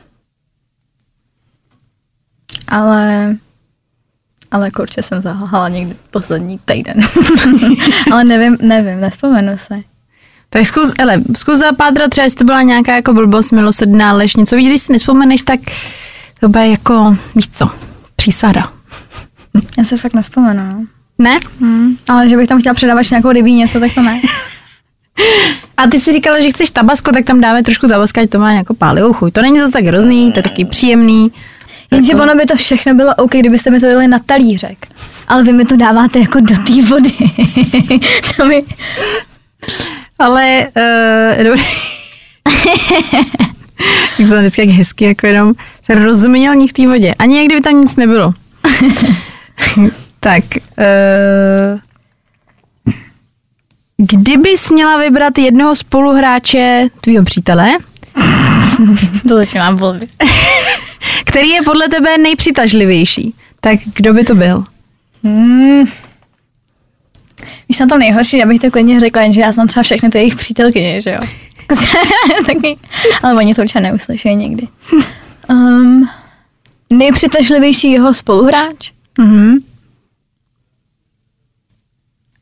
Ale 2.68 3.36
ale 4.56 4.70
kurče 4.70 5.02
jsem 5.02 5.20
zahala 5.22 5.68
někdy 5.68 5.94
poslední 6.10 6.60
týden. 6.64 7.00
ale 8.12 8.24
nevím, 8.24 8.58
nevím, 8.60 9.00
nespomenu 9.00 9.58
se. 9.58 9.74
Tak 10.50 10.66
zkus, 10.66 10.92
ele, 10.98 11.22
zkus 11.36 11.58
zapátrat 11.58 12.10
třeba, 12.10 12.24
jestli 12.24 12.38
to 12.38 12.44
byla 12.44 12.62
nějaká 12.62 12.96
jako 12.96 13.14
blbost, 13.14 13.52
milosrdná 13.52 14.12
lež, 14.12 14.36
něco, 14.36 14.56
když 14.56 14.82
si 14.82 14.92
nespomeneš, 14.92 15.42
tak 15.42 15.60
to 16.40 16.48
bude 16.48 16.68
jako, 16.68 17.16
víš 17.34 17.48
co, 17.48 17.68
přísada. 18.16 18.72
Já 19.78 19.84
se 19.84 19.96
fakt 19.96 20.14
nespomenu. 20.14 20.62
no. 20.72 20.86
Ne? 21.18 21.40
Hmm. 21.60 21.96
Ale 22.08 22.28
že 22.28 22.36
bych 22.36 22.48
tam 22.48 22.60
chtěla 22.60 22.74
předávat 22.74 23.10
nějakou 23.10 23.32
rybí 23.32 23.54
něco, 23.54 23.80
tak 23.80 23.94
to 23.94 24.02
ne. 24.02 24.20
A 25.76 25.86
ty 25.86 26.00
si 26.00 26.12
říkala, 26.12 26.40
že 26.40 26.50
chceš 26.50 26.70
tabasko, 26.70 27.12
tak 27.12 27.24
tam 27.24 27.40
dáme 27.40 27.62
trošku 27.62 27.88
tabaska, 27.88 28.20
ať 28.20 28.30
to 28.30 28.38
má 28.38 28.52
jako 28.52 28.74
pálivou 28.74 29.12
chuť. 29.12 29.32
To 29.32 29.42
není 29.42 29.60
zase 29.60 29.72
tak 29.72 29.84
hrozný, 29.84 30.32
to 30.32 30.38
je 30.38 30.42
taky 30.42 30.64
příjemný. 30.64 31.32
Jenže 31.90 32.12
Jako- 32.12 32.22
ono 32.22 32.34
by 32.34 32.44
to 32.46 32.56
všechno 32.56 32.94
bylo 32.94 33.14
OK, 33.14 33.30
kdybyste 33.30 33.70
mi 33.70 33.80
to 33.80 33.86
dali 33.86 34.08
na 34.08 34.18
talířek. 34.18 34.86
Ale 35.28 35.44
vy 35.44 35.52
mi 35.52 35.64
to 35.64 35.76
dáváte 35.76 36.18
jako 36.18 36.40
do 36.40 36.54
té 36.54 36.82
vody. 36.88 37.10
to 38.36 38.44
mi... 38.46 38.62
Ale, 40.18 40.68
uh, 40.76 41.44
dobrý. 41.44 41.62
Jak 44.18 44.28
tam 44.28 44.38
vždycky 44.38 44.60
jak 44.60 44.70
hezky, 44.70 45.04
jako 45.04 45.26
jenom 45.26 45.52
se 45.84 45.94
rozuměl 45.94 46.66
v 46.68 46.72
té 46.72 46.86
vodě. 46.86 47.14
Ani 47.18 47.36
jak 47.36 47.46
kdyby 47.46 47.60
tam 47.60 47.80
nic 47.80 47.96
nebylo. 47.96 48.32
tak, 50.20 50.44
uh, 50.78 51.78
kdybys 53.96 54.70
měla 54.70 54.98
vybrat 54.98 55.38
jednoho 55.38 55.74
spoluhráče 55.74 56.88
tvýho 57.00 57.24
přítele, 57.24 57.72
To 59.28 59.36
začíná 59.36 59.72
blbě. 59.72 60.08
Který 61.24 61.48
je 61.48 61.62
podle 61.62 61.88
tebe 61.88 62.18
nejpřitažlivější, 62.18 63.34
tak 63.60 63.78
kdo 63.94 64.14
by 64.14 64.24
to 64.24 64.34
byl? 64.34 64.64
Hmm. 65.24 65.84
Víš, 67.68 67.78
na 67.78 67.86
tom 67.86 67.98
nejhorší, 67.98 68.42
abych 68.42 68.60
to 68.60 68.70
klidně 68.70 69.00
řekla, 69.00 69.22
jenže 69.22 69.40
já 69.40 69.52
znám 69.52 69.66
třeba 69.68 69.82
všechny 69.82 70.10
ty 70.10 70.18
jejich 70.18 70.36
přítelkyně, 70.36 71.00
že 71.00 71.10
jo. 71.10 71.20
Taky, 72.46 72.76
ale 73.22 73.34
oni 73.34 73.54
to 73.54 73.62
určitě 73.62 73.80
neuslyší 73.80 74.34
nikdy. 74.34 74.68
Um, 75.50 76.08
nejpřitažlivější 76.90 77.92
jeho 77.92 78.14
spoluhráč? 78.14 78.92
Mhm. 79.18 79.56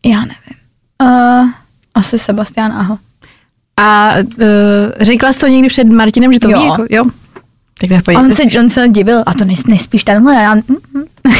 Já 0.05 0.21
nevím. 0.21 0.59
Uh, 1.03 1.49
asi 1.95 2.19
Sebastian 2.19 2.73
Aho. 2.73 2.99
A 3.77 4.15
uh, 4.19 4.25
řekla 5.01 5.33
jsi 5.33 5.39
to 5.41 5.47
někdy 5.47 5.69
před 5.69 5.85
Martinem, 5.85 6.33
že 6.33 6.41
to 6.41 6.51
Jo. 6.51 6.61
ví? 6.61 6.67
Jako, 6.67 6.85
jo. 6.91 7.05
Tak 7.81 7.91
A 7.93 8.03
pohodě. 8.05 8.27
on 8.27 8.33
se, 8.33 8.43
on 8.61 8.69
se 8.69 8.89
divil, 8.89 9.23
a 9.27 9.35
to 9.35 9.45
nes, 9.45 9.67
nespíš 9.67 10.05
tenhle? 10.05 10.37
A 10.37 10.41
já, 10.41 10.55
mm, 10.55 10.63
mm. 10.95 11.05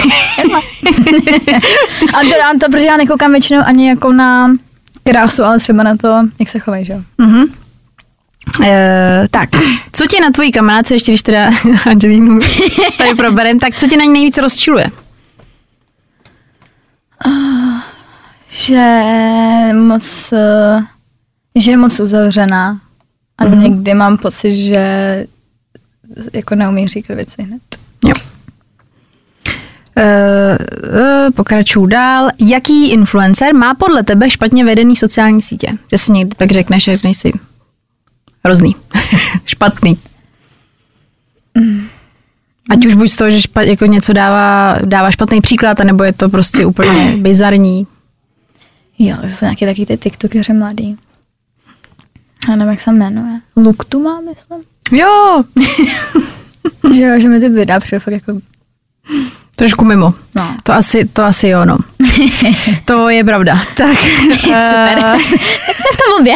a 2.15 2.21
to 2.21 2.39
dám 2.39 2.59
to, 2.59 2.71
protože 2.71 2.87
já 2.87 2.97
nekoukám 2.97 3.31
většinou 3.33 3.61
ani 3.65 3.89
jako 3.89 4.13
na 4.13 4.57
krásu, 5.05 5.45
ale 5.45 5.59
třeba 5.59 5.83
na 5.83 5.97
to, 5.97 6.21
jak 6.39 6.49
se 6.49 6.59
chovají, 6.59 6.85
že 6.85 6.93
jo. 6.93 7.03
Mhm. 7.19 7.45
Uh, 8.61 8.67
tak, 9.31 9.49
co 9.93 10.07
tě 10.07 10.21
na 10.21 10.31
tvojí 10.31 10.53
kamarádce, 10.53 10.95
ještě 10.95 11.13
když 11.13 11.23
teda 11.23 11.51
Angelínu 11.91 12.39
tady 12.99 13.15
proberem, 13.15 13.59
tak 13.59 13.75
co 13.75 13.87
tě 13.87 13.97
na 13.97 14.05
ní 14.05 14.13
nejvíc 14.13 14.39
rozčiluje? 14.39 14.87
Že 18.49 19.03
moc, 19.73 20.33
eh, 20.33 20.83
že 21.57 21.71
je 21.71 21.77
moc 21.77 22.01
uzavřená 22.01 22.81
a 23.39 23.45
mm. 23.45 23.63
někdy 23.63 23.95
mám 23.95 24.19
pocit, 24.19 24.53
že 24.57 25.27
jako 26.33 26.55
neumí 26.55 26.89
říkat 26.89 27.15
věci 27.15 27.43
hned. 27.43 27.63
Jo. 28.05 28.15
Uh, 29.97 30.57
uh, 31.01 31.31
pokračuju 31.35 31.87
dál. 31.87 32.31
Jaký 32.39 32.91
influencer 32.91 33.55
má 33.55 33.75
podle 33.75 34.03
tebe 34.03 34.31
špatně 34.31 34.65
vedený 34.65 34.97
sociální 34.97 35.43
sítě? 35.43 35.69
Že 35.93 35.99
si 35.99 36.13
někdy 36.13 36.37
tak 36.37 36.53
řekneš, 36.53 36.85
že 36.85 36.99
nejsi 37.05 37.33
hrozný, 38.45 38.77
špatný. 39.45 39.99
Ať 42.71 42.87
už 42.87 42.95
buď 42.95 43.11
z 43.11 43.17
toho, 43.17 43.31
že 43.31 43.43
špat, 43.43 43.65
jako 43.65 43.87
něco 43.87 44.13
dává, 44.13 44.79
dává 44.85 45.11
špatný 45.11 45.41
příklad, 45.41 45.81
anebo 45.81 46.05
je 46.05 46.13
to 46.13 46.29
prostě 46.29 46.67
úplně 46.67 47.17
bizarní. 47.17 47.87
Jo, 48.99 49.17
to 49.21 49.29
jsou 49.29 49.45
nějaký 49.45 49.67
taky 49.67 49.87
ty 49.87 49.97
tiktokeři 49.97 50.53
mladý. 50.53 50.97
Já 52.49 52.57
nevím, 52.57 52.71
jak 52.71 52.81
se 52.81 52.93
jmenuje. 52.93 53.41
Luk 53.57 53.85
tu 53.85 54.03
má, 54.03 54.21
myslím. 54.21 54.63
Jo, 54.93 55.43
že 56.95 57.03
jo, 57.03 57.21
že 57.21 57.29
mi 57.29 57.41
ty 57.41 57.49
videa 57.49 57.81
přijde 57.81 58.01
fakt 58.01 58.15
jako, 58.15 58.33
trošku 59.57 59.85
mimo. 59.85 60.15
no. 60.35 60.57
To 60.63 60.73
asi, 60.73 61.09
to 61.13 61.25
asi 61.25 61.49
jo, 61.49 61.65
no. 61.65 61.79
to 62.85 63.09
je 63.09 63.25
pravda. 63.25 63.63
Tak, 63.77 63.99
Super, 64.41 64.99
eh, 64.99 65.03
tak, 65.03 65.13
tak 65.67 65.77
jsme 65.77 65.91
v 65.93 65.97
tom 65.97 66.21
obě. 66.21 66.35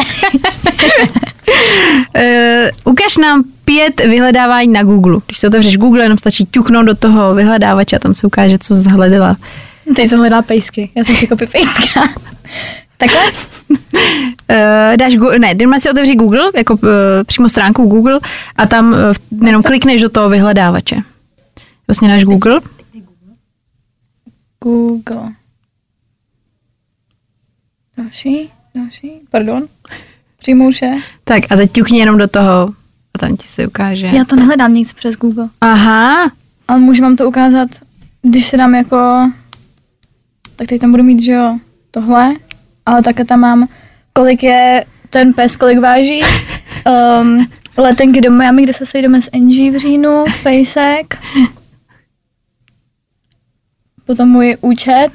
Uh, 2.15 2.93
ukaž 2.93 3.17
nám 3.17 3.43
pět 3.65 4.01
vyhledávání 4.01 4.73
na 4.73 4.83
Google. 4.83 5.17
Když 5.25 5.37
si 5.37 5.47
otevřeš 5.47 5.77
Google, 5.77 6.03
jenom 6.05 6.17
stačí 6.17 6.45
ťuknout 6.45 6.85
do 6.85 6.95
toho 6.95 7.35
vyhledávače 7.35 7.95
a 7.95 7.99
tam 7.99 8.13
se 8.13 8.27
ukáže, 8.27 8.57
co 8.57 8.75
jsi 8.75 8.81
zhledala. 8.81 9.37
Teď 9.95 10.09
jsem 10.09 10.19
hledala 10.19 10.41
pejsky, 10.41 10.91
já 10.95 11.03
jsem 11.03 11.15
si 11.15 11.27
kopy 11.27 11.47
pejska. 11.47 12.03
Takhle? 12.99 13.21
Uh, 13.71 13.77
dáš 14.97 15.15
Google, 15.15 15.39
ne, 15.39 15.55
jenom 15.59 15.79
si 15.79 15.89
otevři 15.89 16.15
Google, 16.15 16.51
jako 16.55 16.73
uh, 16.73 16.89
přímo 17.25 17.49
stránku 17.49 17.85
Google 17.85 18.19
a 18.55 18.67
tam 18.67 18.91
uh, 18.91 19.45
jenom 19.47 19.63
klikneš 19.63 20.01
do 20.01 20.09
toho 20.09 20.29
vyhledávače. 20.29 20.95
Vlastně 21.87 22.09
dáš 22.09 22.23
Google. 22.23 22.59
Google. 24.63 25.31
Další, 27.97 28.49
další, 28.75 29.11
pardon. 29.29 29.67
Přijmouše. 30.37 30.95
Tak 31.23 31.43
a 31.51 31.55
teď 31.55 31.71
ťukni 31.71 31.99
jenom 31.99 32.17
do 32.17 32.27
toho 32.27 32.73
a 33.13 33.17
tam 33.19 33.37
ti 33.37 33.47
se 33.47 33.67
ukáže. 33.67 34.07
Já 34.07 34.25
to 34.25 34.35
nehledám 34.35 34.73
nic 34.73 34.93
přes 34.93 35.15
Google. 35.15 35.49
Aha, 35.61 36.31
Ale 36.67 36.79
můžu 36.79 37.01
vám 37.01 37.15
to 37.15 37.27
ukázat, 37.27 37.69
když 38.21 38.45
se 38.45 38.57
dám 38.57 38.75
jako, 38.75 39.31
tak 40.55 40.67
teď 40.67 40.81
tam 40.81 40.91
budu 40.91 41.03
mít, 41.03 41.21
že 41.21 41.31
jo, 41.31 41.59
tohle, 41.91 42.33
ale 42.89 43.01
také 43.01 43.25
tam 43.25 43.39
mám, 43.39 43.67
kolik 44.13 44.43
je 44.43 44.85
ten 45.09 45.33
pes, 45.33 45.55
kolik 45.55 45.79
váží, 45.79 46.21
um, 47.21 47.45
letenky 47.77 48.21
do 48.21 48.31
Miami, 48.31 48.63
kde 48.63 48.73
se 48.73 48.85
sejdeme 48.85 49.21
s 49.21 49.29
Angie 49.33 49.71
v 49.71 49.77
říjnu, 49.77 50.25
pejsek, 50.43 51.17
potom 54.05 54.29
můj 54.29 54.57
účet, 54.61 55.09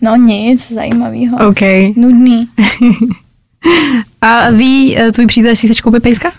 no 0.00 0.16
nic, 0.16 0.72
zajímavého, 0.72 1.48
OK. 1.48 1.60
nudný. 1.96 2.48
A 4.20 4.50
ví 4.50 4.96
uh, 4.96 5.10
tvůj 5.10 5.26
přítel, 5.26 5.50
jestli 5.50 5.68
chceš 5.68 5.80
koupit 5.80 6.02
pejska? 6.02 6.32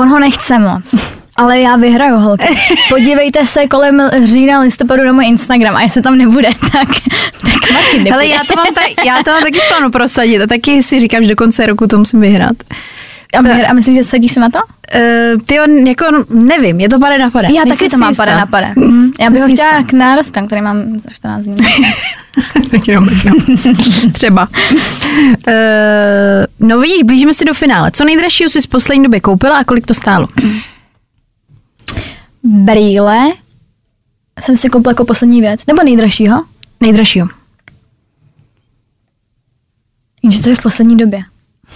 On 0.00 0.08
ho 0.08 0.20
nechce 0.20 0.58
moc. 0.58 0.94
Ale 1.38 1.60
já 1.60 1.76
vyhraju, 1.76 2.16
holky. 2.16 2.58
Podívejte 2.88 3.46
se 3.46 3.66
kolem 3.66 4.02
října, 4.24 4.60
listopadu 4.60 5.04
na 5.04 5.12
můj 5.12 5.26
Instagram 5.26 5.76
a 5.76 5.82
jestli 5.82 6.02
tam 6.02 6.18
nebude, 6.18 6.48
tak, 6.72 6.88
tak 7.42 7.72
Martin 7.72 8.02
nebude. 8.04 8.10
Ale 8.12 8.26
já 8.26 8.38
to 8.48 8.56
mám, 8.56 8.66
ta, 8.74 8.80
já 9.04 9.22
to 9.22 9.30
mám 9.30 9.42
taky 9.42 9.58
v 9.58 9.68
plánu 9.68 9.90
prosadit 9.90 10.42
a 10.42 10.46
taky 10.46 10.82
si 10.82 11.00
říkám, 11.00 11.22
že 11.22 11.28
do 11.28 11.36
konce 11.36 11.66
roku 11.66 11.86
to 11.86 11.98
musím 11.98 12.20
vyhrát. 12.20 12.56
a, 13.38 13.42
vyhr, 13.42 13.66
a 13.68 13.72
myslím, 13.72 13.94
že 13.94 14.04
sedíš 14.04 14.32
se 14.32 14.40
na 14.40 14.50
to? 14.50 14.58
Uh, 14.58 15.40
ty 15.46 15.54
jako 15.86 16.04
nevím, 16.30 16.80
je 16.80 16.88
to 16.88 16.98
pade 16.98 17.18
na 17.18 17.30
pade. 17.30 17.48
Já 17.48 17.64
Nejsem 17.64 17.78
taky 17.78 17.90
to 17.90 17.98
mám 17.98 18.14
pade 18.14 18.34
na 18.34 18.46
pade. 18.46 18.72
Mhm, 18.76 19.10
Já 19.20 19.30
bych 19.30 19.42
ho 19.42 19.48
chtěla 19.48 19.82
k 19.82 19.92
nárostem, 19.92 20.46
který 20.46 20.62
mám 20.62 21.00
za 21.00 21.10
14 21.10 21.44
dní. 21.44 21.56
tak 22.70 22.88
jenom, 22.88 23.04
no. 23.24 23.32
Třeba. 24.12 24.48
Uh, 25.48 26.68
no 26.68 26.78
vidíš, 26.78 27.02
blížíme 27.02 27.34
se 27.34 27.44
do 27.44 27.54
finále. 27.54 27.90
Co 27.90 28.04
nejdražšího 28.04 28.50
jsi 28.50 28.62
z 28.62 28.66
poslední 28.66 29.02
době 29.04 29.20
koupila 29.20 29.56
a 29.58 29.64
kolik 29.64 29.86
to 29.86 29.94
stálo? 29.94 30.28
Brýle 32.44 33.28
jsem 34.40 34.56
si 34.56 34.68
koupila 34.68 34.90
jako 34.92 35.04
poslední 35.04 35.40
věc. 35.40 35.66
Nebo 35.66 35.82
nejdražšího? 35.82 36.44
Nejdražšího. 36.80 37.28
Jenže 40.22 40.42
to 40.42 40.48
je 40.48 40.54
v 40.56 40.62
poslední 40.62 40.96
době. 40.96 41.22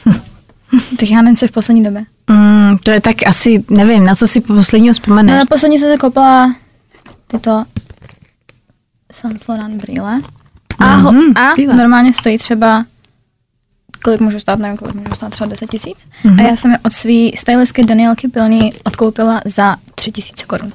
tak 0.98 1.10
já 1.10 1.22
nevím, 1.22 1.36
co 1.36 1.44
je 1.44 1.48
v 1.48 1.52
poslední 1.52 1.82
době. 1.84 2.04
Mm, 2.30 2.78
to 2.78 2.90
je 2.90 3.00
tak 3.00 3.16
asi, 3.26 3.64
nevím, 3.70 4.04
na 4.04 4.14
co 4.14 4.26
si 4.26 4.40
posledního 4.40 4.90
No, 4.90 4.94
vzpomeneš. 4.94 5.38
na 5.38 5.44
poslední 5.48 5.78
jsem 5.78 5.92
si 5.92 5.98
koupila 5.98 6.54
tyto 7.26 7.64
Saint 9.12 9.48
Laurent 9.48 9.82
brýle. 9.82 10.20
A, 10.78 10.94
ho, 10.96 11.12
Mhm, 11.12 11.36
a 11.36 11.52
brýle. 11.54 11.74
normálně 11.74 12.12
stojí 12.12 12.38
třeba, 12.38 12.84
kolik 14.04 14.20
můžu 14.20 14.40
stát, 14.40 14.58
nevím, 14.58 14.76
kolik 14.76 14.94
můžu 14.94 15.14
stát, 15.14 15.30
třeba 15.30 15.50
10 15.50 15.70
tisíc. 15.70 16.06
Mhm. 16.24 16.40
A 16.40 16.42
já 16.42 16.56
jsem 16.56 16.70
je 16.70 16.78
od 16.84 16.92
svý 16.92 17.32
stylistky 17.36 17.84
Danielky 17.84 18.28
Pilný 18.28 18.72
odkoupila 18.84 19.40
za 19.44 19.76
3 20.02 20.12
tisíce 20.12 20.44
korun. 20.46 20.72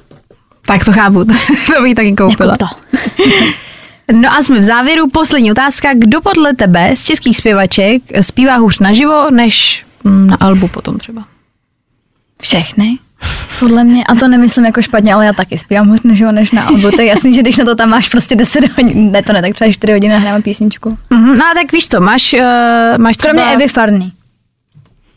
Tak 0.66 0.84
to 0.84 0.92
chápu, 0.92 1.24
to 1.76 1.82
bych 1.82 1.94
taky 1.94 2.12
koupila. 2.12 2.54
Nekup 2.60 2.68
to. 2.68 2.98
No 4.20 4.32
a 4.32 4.42
jsme 4.42 4.58
v 4.58 4.62
závěru. 4.62 5.10
Poslední 5.10 5.50
otázka. 5.50 5.94
Kdo 5.94 6.20
podle 6.20 6.54
tebe 6.54 6.96
z 6.96 7.04
českých 7.04 7.36
zpěvaček 7.36 8.02
zpívá 8.20 8.56
hůř 8.56 8.78
naživo, 8.78 9.30
než 9.30 9.84
mm, 10.04 10.26
na 10.26 10.36
albu 10.40 10.68
potom 10.68 10.98
třeba? 10.98 11.24
Všechny. 12.42 12.98
Podle 13.58 13.84
mě, 13.84 14.04
a 14.04 14.14
to 14.14 14.28
nemyslím 14.28 14.64
jako 14.64 14.82
špatně, 14.82 15.14
ale 15.14 15.26
já 15.26 15.32
taky 15.32 15.58
zpívám 15.58 15.88
hůř 15.88 16.00
než, 16.04 16.22
než 16.32 16.52
na 16.52 16.62
albu. 16.62 16.90
To 16.90 17.00
je 17.00 17.06
jasný, 17.06 17.32
že 17.32 17.40
když 17.40 17.56
na 17.56 17.64
to 17.64 17.74
tam 17.74 17.90
máš 17.90 18.08
prostě 18.08 18.36
10 18.36 18.64
hodin, 18.76 19.12
ne 19.12 19.22
to 19.22 19.32
ne, 19.32 19.42
tak 19.42 19.54
třeba 19.54 19.72
4 19.72 19.92
hodiny 19.92 20.14
nahráme 20.14 20.42
písničku. 20.42 20.98
Mm-hmm. 21.10 21.36
No 21.36 21.46
a 21.46 21.54
tak 21.54 21.72
víš 21.72 21.88
to, 21.88 22.00
máš, 22.00 22.32
uh, 22.32 22.98
máš 22.98 23.16
třeba... 23.16 23.34
Kromě 23.34 23.54
Evy 23.54 23.68
Farny. 23.68 24.12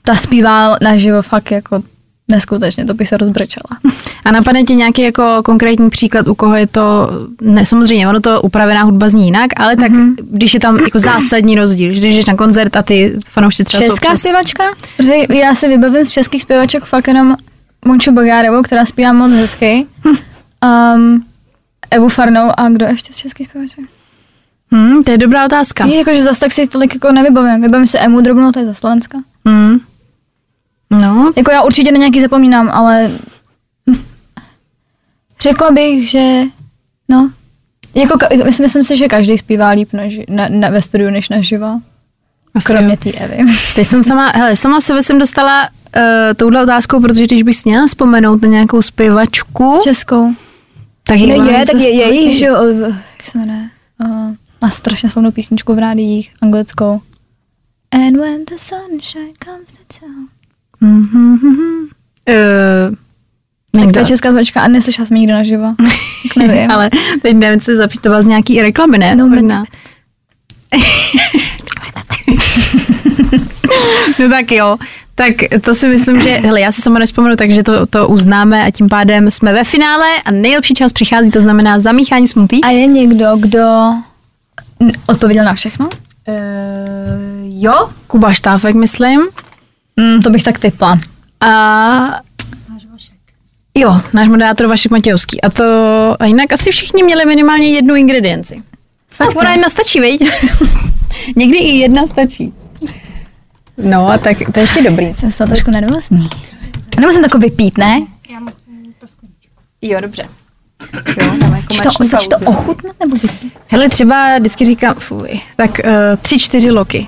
Ta 0.03 0.15
zpívá 0.15 0.77
naživo 0.81 1.21
fakt 1.21 1.51
jako 1.51 1.83
neskutečně, 2.31 2.85
to 2.85 2.93
bych 2.93 3.07
se 3.07 3.17
rozbrečela. 3.17 3.93
A 4.25 4.31
napadne 4.31 4.63
ti 4.63 4.75
nějaký 4.75 5.01
jako 5.01 5.41
konkrétní 5.43 5.89
příklad, 5.89 6.27
u 6.27 6.35
koho 6.35 6.55
je 6.55 6.67
to, 6.67 7.09
ne, 7.41 7.65
samozřejmě, 7.65 8.07
ono 8.07 8.19
to 8.19 8.41
upravená 8.41 8.83
hudba 8.83 9.09
zní 9.09 9.25
jinak, 9.25 9.47
ale 9.57 9.75
tak, 9.75 9.91
mm-hmm. 9.91 10.15
když 10.31 10.53
je 10.53 10.59
tam 10.59 10.77
jako 10.77 10.99
zásadní 10.99 11.55
rozdíl, 11.55 11.91
když 11.91 12.15
jdeš 12.15 12.25
na 12.25 12.35
koncert 12.35 12.75
a 12.75 12.81
ty 12.81 13.19
fanoušci 13.29 13.63
třeba 13.63 13.83
Česká 13.83 14.09
jsou 14.09 14.17
zpěvačka? 14.17 14.63
Protože 14.97 15.13
já 15.29 15.55
si 15.55 15.67
vybavím 15.67 16.05
z 16.05 16.09
českých 16.09 16.41
zpěvaček 16.41 16.83
fakt 16.83 17.07
jenom 17.07 17.35
Monču 17.85 18.11
Bogárovou, 18.11 18.61
která 18.61 18.85
zpívá 18.85 19.13
moc 19.13 19.31
hezky. 19.31 19.85
Um, 20.05 21.23
Evu 21.91 22.09
Farnou 22.09 22.51
a 22.57 22.69
kdo 22.69 22.85
ještě 22.85 23.13
z 23.13 23.17
českých 23.17 23.47
zpěvaček? 23.47 23.85
Hmm, 24.71 25.03
to 25.03 25.11
je 25.11 25.17
dobrá 25.17 25.45
otázka. 25.45 25.85
Je, 25.85 25.95
jakože 25.95 26.21
zase 26.21 26.39
tak 26.39 26.51
si 26.51 26.67
tolik 26.67 26.93
jako 26.93 27.11
nevybavím. 27.11 27.61
Vybavím 27.61 27.87
si 27.87 27.97
Emu 27.97 28.21
Drobnou, 28.21 28.51
to 28.51 28.59
je 28.59 28.65
za 28.65 28.73
Slovenska. 28.73 29.17
Hmm. 29.45 29.79
No, 30.91 31.31
Jako 31.37 31.51
já 31.51 31.61
určitě 31.61 31.91
na 31.91 31.97
nějaký 31.97 32.21
zapomínám, 32.21 32.69
ale 32.69 33.11
řekla 35.41 35.71
bych, 35.71 36.09
že 36.09 36.43
no, 37.09 37.31
jako 37.95 38.17
myslím, 38.45 38.63
myslím 38.63 38.83
si, 38.83 38.97
že 38.97 39.07
každý 39.07 39.37
zpívá 39.37 39.69
líp 39.69 39.93
než, 39.93 40.19
na, 40.29 40.47
na, 40.49 40.69
ve 40.69 40.81
studiu 40.81 41.09
než 41.09 41.29
naživo. 41.29 41.81
asi 42.55 42.65
Kromě 42.65 42.97
té 42.97 43.11
Evy. 43.11 43.37
Teď 43.75 43.87
jsem 43.87 44.03
sama, 44.03 44.31
hele, 44.35 44.55
sama 44.55 44.81
sebe 44.81 45.03
jsem 45.03 45.19
dostala 45.19 45.69
uh, 45.97 46.01
touhle 46.35 46.63
otázkou, 46.63 47.01
protože 47.01 47.23
když 47.23 47.43
bych 47.43 47.65
měla 47.65 47.87
vzpomenout 47.87 48.41
na 48.41 48.47
nějakou 48.47 48.81
zpěvačku, 48.81 49.79
Českou. 49.83 50.33
tak 51.03 51.19
mám 51.19 51.47
je, 51.47 51.65
tak 51.65 51.75
je, 51.75 51.95
je 51.95 52.13
jí, 52.13 52.33
že 52.33 52.45
jo, 52.45 52.57
eh, 52.57 52.87
jak 52.87 53.31
se 53.31 53.37
jmenuje, 53.37 53.69
uh, 54.01 54.07
má 54.61 54.69
strašně 54.69 55.09
slavnou 55.09 55.31
písničku 55.31 55.75
v 55.75 55.79
rádiích, 55.79 56.33
anglickou. 56.41 57.01
And 57.91 58.17
when 58.17 58.45
the 58.45 58.57
sunshine 58.57 59.33
comes 59.43 59.71
to 59.71 59.99
town. 59.99 60.40
Mhm, 60.81 61.37
mhm. 61.41 61.87
Uh, 62.29 63.81
Tak 63.81 63.91
to 63.93 63.99
je 63.99 64.05
česká 64.05 64.31
zvačka 64.31 64.61
a 64.61 64.67
neslyšela 64.67 65.05
jsem 65.05 65.17
ji 65.17 65.21
nikdy 65.21 65.33
naživo. 65.33 65.65
Nevím. 66.37 66.71
Ale 66.71 66.89
teď 67.21 67.35
nevím, 67.35 67.61
co 67.61 67.75
zapít, 67.75 68.01
to 68.01 68.09
byla 68.09 68.21
z 68.21 68.25
nějaký 68.25 68.61
reklamy, 68.61 68.97
ne? 68.97 69.15
No, 69.15 69.27
Možná. 69.27 69.63
no 74.19 74.29
tak 74.29 74.51
jo. 74.51 74.77
Tak 75.15 75.33
to 75.61 75.73
si 75.73 75.87
myslím, 75.87 76.21
že, 76.21 76.29
hele, 76.29 76.61
já 76.61 76.71
si 76.71 76.81
sama 76.81 76.99
nespomenu, 76.99 77.35
takže 77.35 77.63
to, 77.63 77.85
to 77.85 78.07
uznáme 78.07 78.63
a 78.65 78.71
tím 78.71 78.89
pádem 78.89 79.31
jsme 79.31 79.53
ve 79.53 79.63
finále 79.63 80.07
a 80.25 80.31
nejlepší 80.31 80.73
čas 80.73 80.93
přichází, 80.93 81.31
to 81.31 81.41
znamená 81.41 81.79
zamíchání 81.79 82.27
smutí. 82.27 82.63
A 82.63 82.69
je 82.69 82.85
někdo, 82.85 83.25
kdo 83.39 83.93
odpověděl 85.05 85.45
na 85.45 85.53
všechno? 85.53 85.85
Uh, 86.27 86.33
jo, 87.45 87.89
Kuba 88.07 88.33
Štáfek, 88.33 88.75
myslím. 88.75 89.21
Mm, 90.01 90.21
to 90.21 90.29
bych 90.29 90.43
tak 90.43 90.59
typla. 90.59 90.99
A 91.41 92.21
Jo, 93.77 94.01
náš 94.13 94.27
moderátor 94.27 94.67
Vašek 94.67 94.91
Matějovský. 94.91 95.41
A 95.41 95.49
to 95.49 95.63
a 96.19 96.25
jinak 96.25 96.53
asi 96.53 96.71
všichni 96.71 97.03
měli 97.03 97.25
minimálně 97.25 97.69
jednu 97.69 97.95
ingredienci. 97.95 98.61
Fakt 99.09 99.35
ona 99.35 99.51
jedna 99.51 99.69
stačí, 99.69 99.99
veď? 99.99 100.21
Někdy 101.35 101.57
i 101.57 101.77
jedna 101.77 102.07
stačí. 102.07 102.53
No, 103.77 104.09
a 104.09 104.17
tak 104.17 104.37
to 104.53 104.59
je 104.59 104.63
ještě 104.63 104.81
dobrý. 104.81 105.13
Jsem 105.13 105.31
z 105.31 105.35
toho 105.35 105.47
trošku 105.47 105.71
nervózní. 105.71 106.29
A 106.97 107.01
nemusím 107.01 107.23
tako 107.23 107.37
vypít, 107.37 107.77
ne? 107.77 108.01
Jo, 109.81 110.01
dobře. 110.01 110.29
Jo, 111.17 111.33
jako 111.83 112.03
Chceš 112.03 112.27
to, 112.27 112.39
to 112.39 112.45
ochutnat 112.45 112.95
nebo 112.99 113.15
vypít? 113.15 113.53
Hele, 113.67 113.89
třeba 113.89 114.37
vždycky 114.37 114.65
říkám, 114.65 114.95
fuj, 114.99 115.41
tak 115.55 115.71
uh, 115.83 115.91
tři, 116.21 116.39
čtyři 116.39 116.71
loky. 116.71 117.07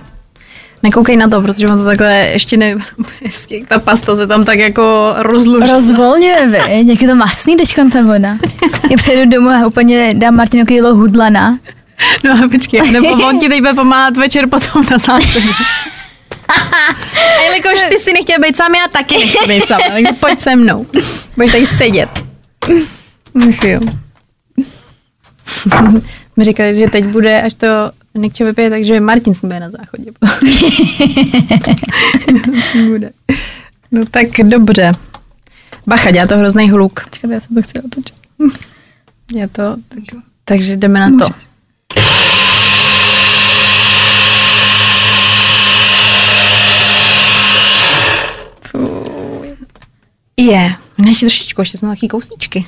Nekoukej 0.84 1.18
na 1.18 1.30
to, 1.30 1.42
protože 1.42 1.68
on 1.68 1.78
to 1.78 1.86
takhle 1.86 2.16
ještě 2.16 2.58
ne... 2.58 2.76
Ta 3.68 3.80
pasta 3.80 4.16
se 4.16 4.28
tam 4.28 4.46
tak 4.46 4.60
jako 4.60 5.14
rozluží. 5.18 5.72
Rozvolňuje, 5.72 6.48
vy. 6.48 6.88
Jak 6.92 7.02
je 7.02 7.08
to 7.08 7.16
masný 7.16 7.56
teď 7.56 7.76
ta 7.94 8.02
voda. 8.02 8.38
Já 8.92 8.98
přejdu 8.98 9.32
domů 9.32 9.50
a 9.50 9.68
úplně 9.68 10.14
dám 10.14 10.36
Martinu 10.36 10.66
kilo 10.66 10.96
hudlana. 10.96 11.60
No 12.24 12.32
a 12.32 12.48
počkej, 12.48 12.92
nebo 12.92 13.08
on 13.08 13.40
ti 13.40 13.50
teď 13.50 13.60
bude 13.60 13.74
pomáhat 13.74 14.18
večer 14.18 14.50
potom 14.50 14.86
na 14.92 14.98
záchodě. 14.98 15.40
A 16.48 17.42
jelikož 17.44 17.84
ty 17.90 18.00
si 18.00 18.14
nechtěl 18.14 18.36
být 18.42 18.58
sám, 18.58 18.76
já 18.76 18.88
taky 18.92 19.18
nechci 19.18 19.48
být 19.48 19.68
sám. 19.68 19.80
Tak 19.80 20.18
pojď 20.20 20.40
se 20.40 20.56
mnou. 20.56 20.86
Budeš 21.36 21.52
tady 21.52 21.68
sedět. 21.68 22.10
Ach 23.48 23.64
jo. 23.64 23.80
Mi 26.38 26.44
říkali, 26.44 26.76
že 26.76 26.90
teď 26.90 27.06
bude, 27.06 27.42
až 27.42 27.54
to 27.54 27.68
Nikče 28.16 28.46
vypije, 28.46 28.70
takže 28.70 29.00
Martin 29.00 29.34
bude 29.42 29.60
na 29.60 29.70
záchodě. 29.70 30.12
bude. 32.88 33.12
No 33.92 34.06
tak 34.06 34.28
dobře. 34.44 34.92
Bacha, 35.88 36.12
dělá 36.12 36.28
to 36.28 36.38
hrozný 36.38 36.70
hluk. 36.70 37.04
Počkat, 37.04 37.32
já 37.32 37.40
se 37.40 37.48
to 37.48 37.62
chci 37.62 37.82
otočit. 37.82 38.16
Já 39.36 39.48
to, 39.48 39.76
tak, 39.88 40.22
takže 40.46 40.78
jdeme 40.78 41.00
na 41.00 41.18
to. 41.28 41.34
Je, 50.38 50.76
ne, 50.98 51.10
ještě 51.10 51.26
trošičku, 51.26 51.62
ještě 51.62 51.78
jsou 51.78 51.88
taky 51.88 52.08
kousíčky. 52.08 52.66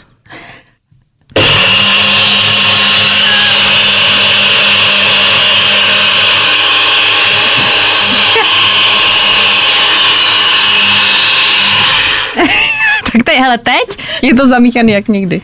Teď, 13.35 13.43
hele, 13.43 13.57
teď 13.57 13.97
je 14.21 14.35
to 14.35 14.47
zamíchaný 14.47 14.91
jak 14.91 15.07
nikdy. 15.07 15.41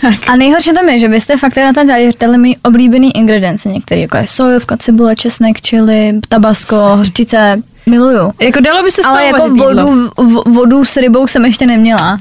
Tak. 0.00 0.14
A 0.28 0.36
nejhorší 0.36 0.72
tam 0.72 0.88
je, 0.88 0.98
že 0.98 1.08
vy 1.08 1.20
jste 1.20 1.36
fakt 1.36 1.56
na 1.56 1.72
ten 1.72 1.86
talíř 1.86 2.14
dali 2.20 2.38
mi 2.38 2.56
oblíbený 2.64 3.16
ingredience 3.16 3.68
některé, 3.68 4.00
jako 4.00 4.16
je 4.16 4.26
sojovka, 4.26 4.76
cibule, 4.76 5.16
česnek, 5.16 5.60
čili, 5.60 6.12
tabasko, 6.28 6.76
hořčice, 6.76 7.62
miluju. 7.86 8.32
Jako 8.40 8.60
dalo 8.60 8.82
by 8.82 8.90
se 8.90 9.02
Ale 9.06 9.24
jako 9.24 9.48
vodu, 9.48 10.10
v- 10.16 10.50
vodu 10.52 10.84
s 10.84 10.96
rybou 10.96 11.26
jsem 11.26 11.44
ještě 11.44 11.66
neměla. 11.66 12.18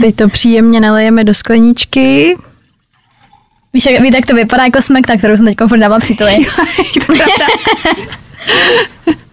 Teď 0.00 0.16
to 0.16 0.28
příjemně 0.28 0.80
nalejeme 0.80 1.24
do 1.24 1.34
skleničky. 1.34 2.36
Víš, 3.72 3.86
jak, 3.90 4.00
víte, 4.02 4.16
jak 4.16 4.26
to 4.26 4.34
vypadá 4.34 4.64
jako 4.64 4.82
smekta, 4.82 5.16
kterou 5.16 5.36
jsem 5.36 5.46
teď 5.46 5.56
furt 5.68 5.78
dávala 5.78 6.00
příteli. 6.00 6.32
To 7.06 7.12
pravda. 7.12 7.46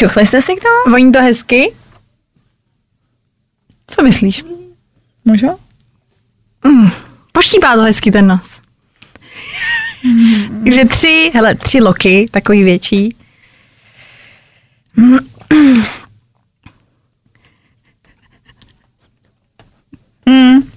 Čuchli 0.00 0.26
jste 0.26 0.40
si 0.40 0.54
k 0.54 0.60
tomu? 0.60 0.92
Voní 0.92 1.12
to 1.12 1.20
hezky? 1.20 1.74
Co 3.86 4.02
myslíš? 4.02 4.44
Můžu? 5.24 5.58
Poštípá 7.32 7.74
to 7.74 7.80
hezky 7.80 8.10
ten 8.10 8.26
nos. 8.26 8.60
Takže 10.64 10.84
tři, 10.84 11.30
hele, 11.34 11.54
tři 11.54 11.80
loky, 11.80 12.28
takový 12.30 12.64
větší. 12.64 13.16
Mm. 20.26 20.70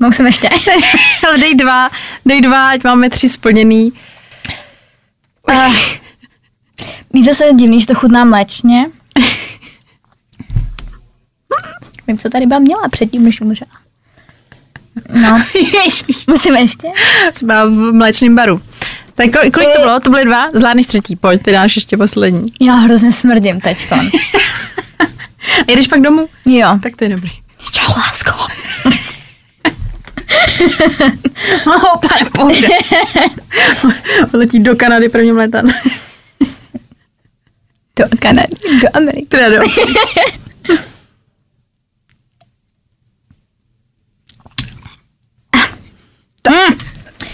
Musím 0.00 0.26
ještě. 0.26 0.48
Ale 1.28 1.38
dej 1.38 1.54
dva, 1.54 1.90
dej 2.26 2.40
dva, 2.40 2.68
ať 2.68 2.84
máme 2.84 3.10
tři 3.10 3.28
splněný. 3.28 3.92
Uh, 5.48 5.74
víte, 7.12 7.34
co 7.34 7.44
je 7.44 7.54
divný, 7.54 7.80
že 7.80 7.86
to 7.86 7.94
chutná 7.94 8.24
mléčně? 8.24 8.86
Vím, 12.06 12.18
co 12.18 12.28
ta 12.28 12.38
ryba 12.38 12.58
měla 12.58 12.88
předtím, 12.88 13.24
než 13.24 13.40
umřela. 13.40 13.70
No, 15.12 15.42
Ježiš. 15.84 16.26
musím 16.26 16.56
ještě. 16.56 16.88
Jsme 17.34 17.66
v 17.66 17.92
mléčném 17.92 18.36
baru. 18.36 18.62
Tak 19.14 19.30
kolik, 19.32 19.54
to 19.54 19.82
bylo? 19.82 20.00
To 20.00 20.10
byly 20.10 20.24
dva? 20.24 20.50
Zvládneš 20.54 20.86
třetí, 20.86 21.16
pojď, 21.16 21.42
ty 21.42 21.52
dáš 21.52 21.76
ještě 21.76 21.96
poslední. 21.96 22.52
Já 22.60 22.74
hrozně 22.74 23.12
smrdím 23.12 23.60
teďko. 23.60 23.96
Jdeš 25.68 25.86
pak 25.88 26.00
domů? 26.00 26.28
Jo. 26.46 26.78
Tak 26.82 26.96
to 26.96 27.04
je 27.04 27.10
dobrý. 27.10 27.30
Čau, 27.70 27.92
lásko. 27.96 28.32
No, 31.66 31.80
pane 32.00 32.30
bože. 32.36 32.66
Letí 34.32 34.58
do 34.58 34.76
Kanady 34.76 35.08
prvním 35.08 35.36
letan. 35.36 35.66
Do 37.98 38.04
Kanady, 38.20 38.54
do 38.82 38.88
Ameriky. 38.94 39.26
Teda 39.28 39.50
do. 39.50 39.58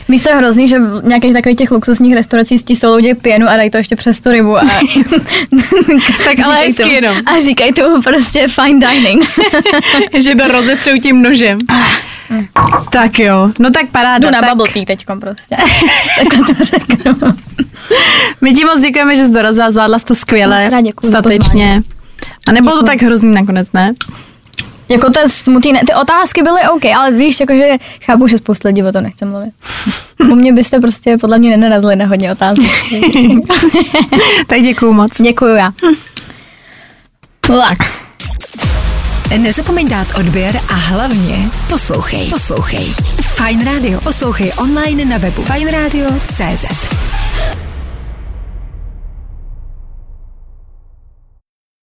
Víš, 0.09 0.23
co 0.23 0.31
je 0.31 0.37
hrozný, 0.37 0.69
že 0.69 0.79
v 0.79 1.01
nějakých 1.05 1.33
takových 1.33 1.59
těch 1.59 1.71
luxusních 1.71 2.15
restauracích 2.15 2.63
ti 2.63 2.77
jsou 2.77 2.95
lidi 2.95 3.15
pěnu 3.15 3.49
a 3.49 3.57
dají 3.57 3.71
to 3.71 3.79
ještě 3.79 3.97
přes 3.97 4.21
tu 4.21 4.31
rybu. 4.31 4.57
A... 4.57 4.61
tak 6.25 6.39
ale 6.45 6.57
Říkají 6.57 6.67
hezky 6.67 6.93
jenom. 6.93 7.17
A 7.27 7.39
říkají 7.39 7.73
tomu 7.73 8.03
prostě 8.03 8.49
fine 8.49 8.87
dining. 8.89 9.25
že 10.19 10.35
to 10.35 10.49
rozetřou 10.49 10.99
tím 10.99 11.23
nožem. 11.23 11.59
tak 12.91 13.19
jo, 13.19 13.51
no 13.59 13.71
tak 13.71 13.91
paráda. 13.91 14.27
Jdu 14.27 14.33
na 14.33 14.41
tak 14.41 14.51
bubble 14.51 14.73
tea 14.73 14.85
teďkom 14.85 15.21
prostě. 15.21 15.57
Takhle 16.19 16.55
to 16.55 16.65
řeknu. 16.65 17.35
My 18.41 18.55
ti 18.55 18.65
moc 18.65 18.81
děkujeme, 18.81 19.17
že 19.17 19.25
jsi 19.25 19.33
dorazila, 19.33 19.71
zvládla 19.71 19.99
jsi 19.99 20.05
to 20.05 20.15
skvěle, 20.15 20.71
Moc 20.71 21.07
statečně. 21.09 21.83
A 22.49 22.53
nebylo 22.53 22.73
to 22.73 22.83
Děkuju. 22.83 22.99
tak 22.99 23.07
hrozný 23.07 23.35
nakonec, 23.35 23.73
ne? 23.73 23.95
Jako 24.89 25.11
to 25.11 25.21
je 25.21 25.29
smutný, 25.29 25.73
ne? 25.73 25.81
ty 25.87 25.95
otázky 25.95 26.43
byly 26.43 26.61
OK, 26.75 26.85
ale 26.97 27.13
víš, 27.13 27.41
jakože 27.41 27.69
chápu, 28.05 28.27
že 28.27 28.39
spousta 28.39 28.69
lidí 28.69 28.83
o 28.83 28.93
tom 28.93 29.03
nechce 29.03 29.25
mluvit. 29.25 29.55
U 30.21 30.35
mě 30.35 30.53
byste 30.53 30.81
prostě 30.81 31.19
podle 31.19 31.39
mě 31.39 31.51
nenarazili 31.51 31.97
na 31.97 32.07
hodně 32.07 32.33
otázek. 32.33 32.67
tak 34.47 34.63
děkuju 34.63 34.93
moc. 34.93 35.11
Děkuju 35.21 35.55
já. 35.55 35.73
Tak. 37.41 37.79
Nezapomeň 39.39 39.89
dát 39.89 40.07
odběr 40.19 40.61
a 40.69 40.75
hlavně 40.75 41.51
poslouchej. 41.69 42.31
Poslouchej. 42.31 42.95
Fine 43.35 43.65
Radio. 43.65 44.01
Poslouchej 44.01 44.53
online 44.57 45.05
na 45.05 45.19
webu 45.19 45.43
fajnradio.cz. 45.43 46.65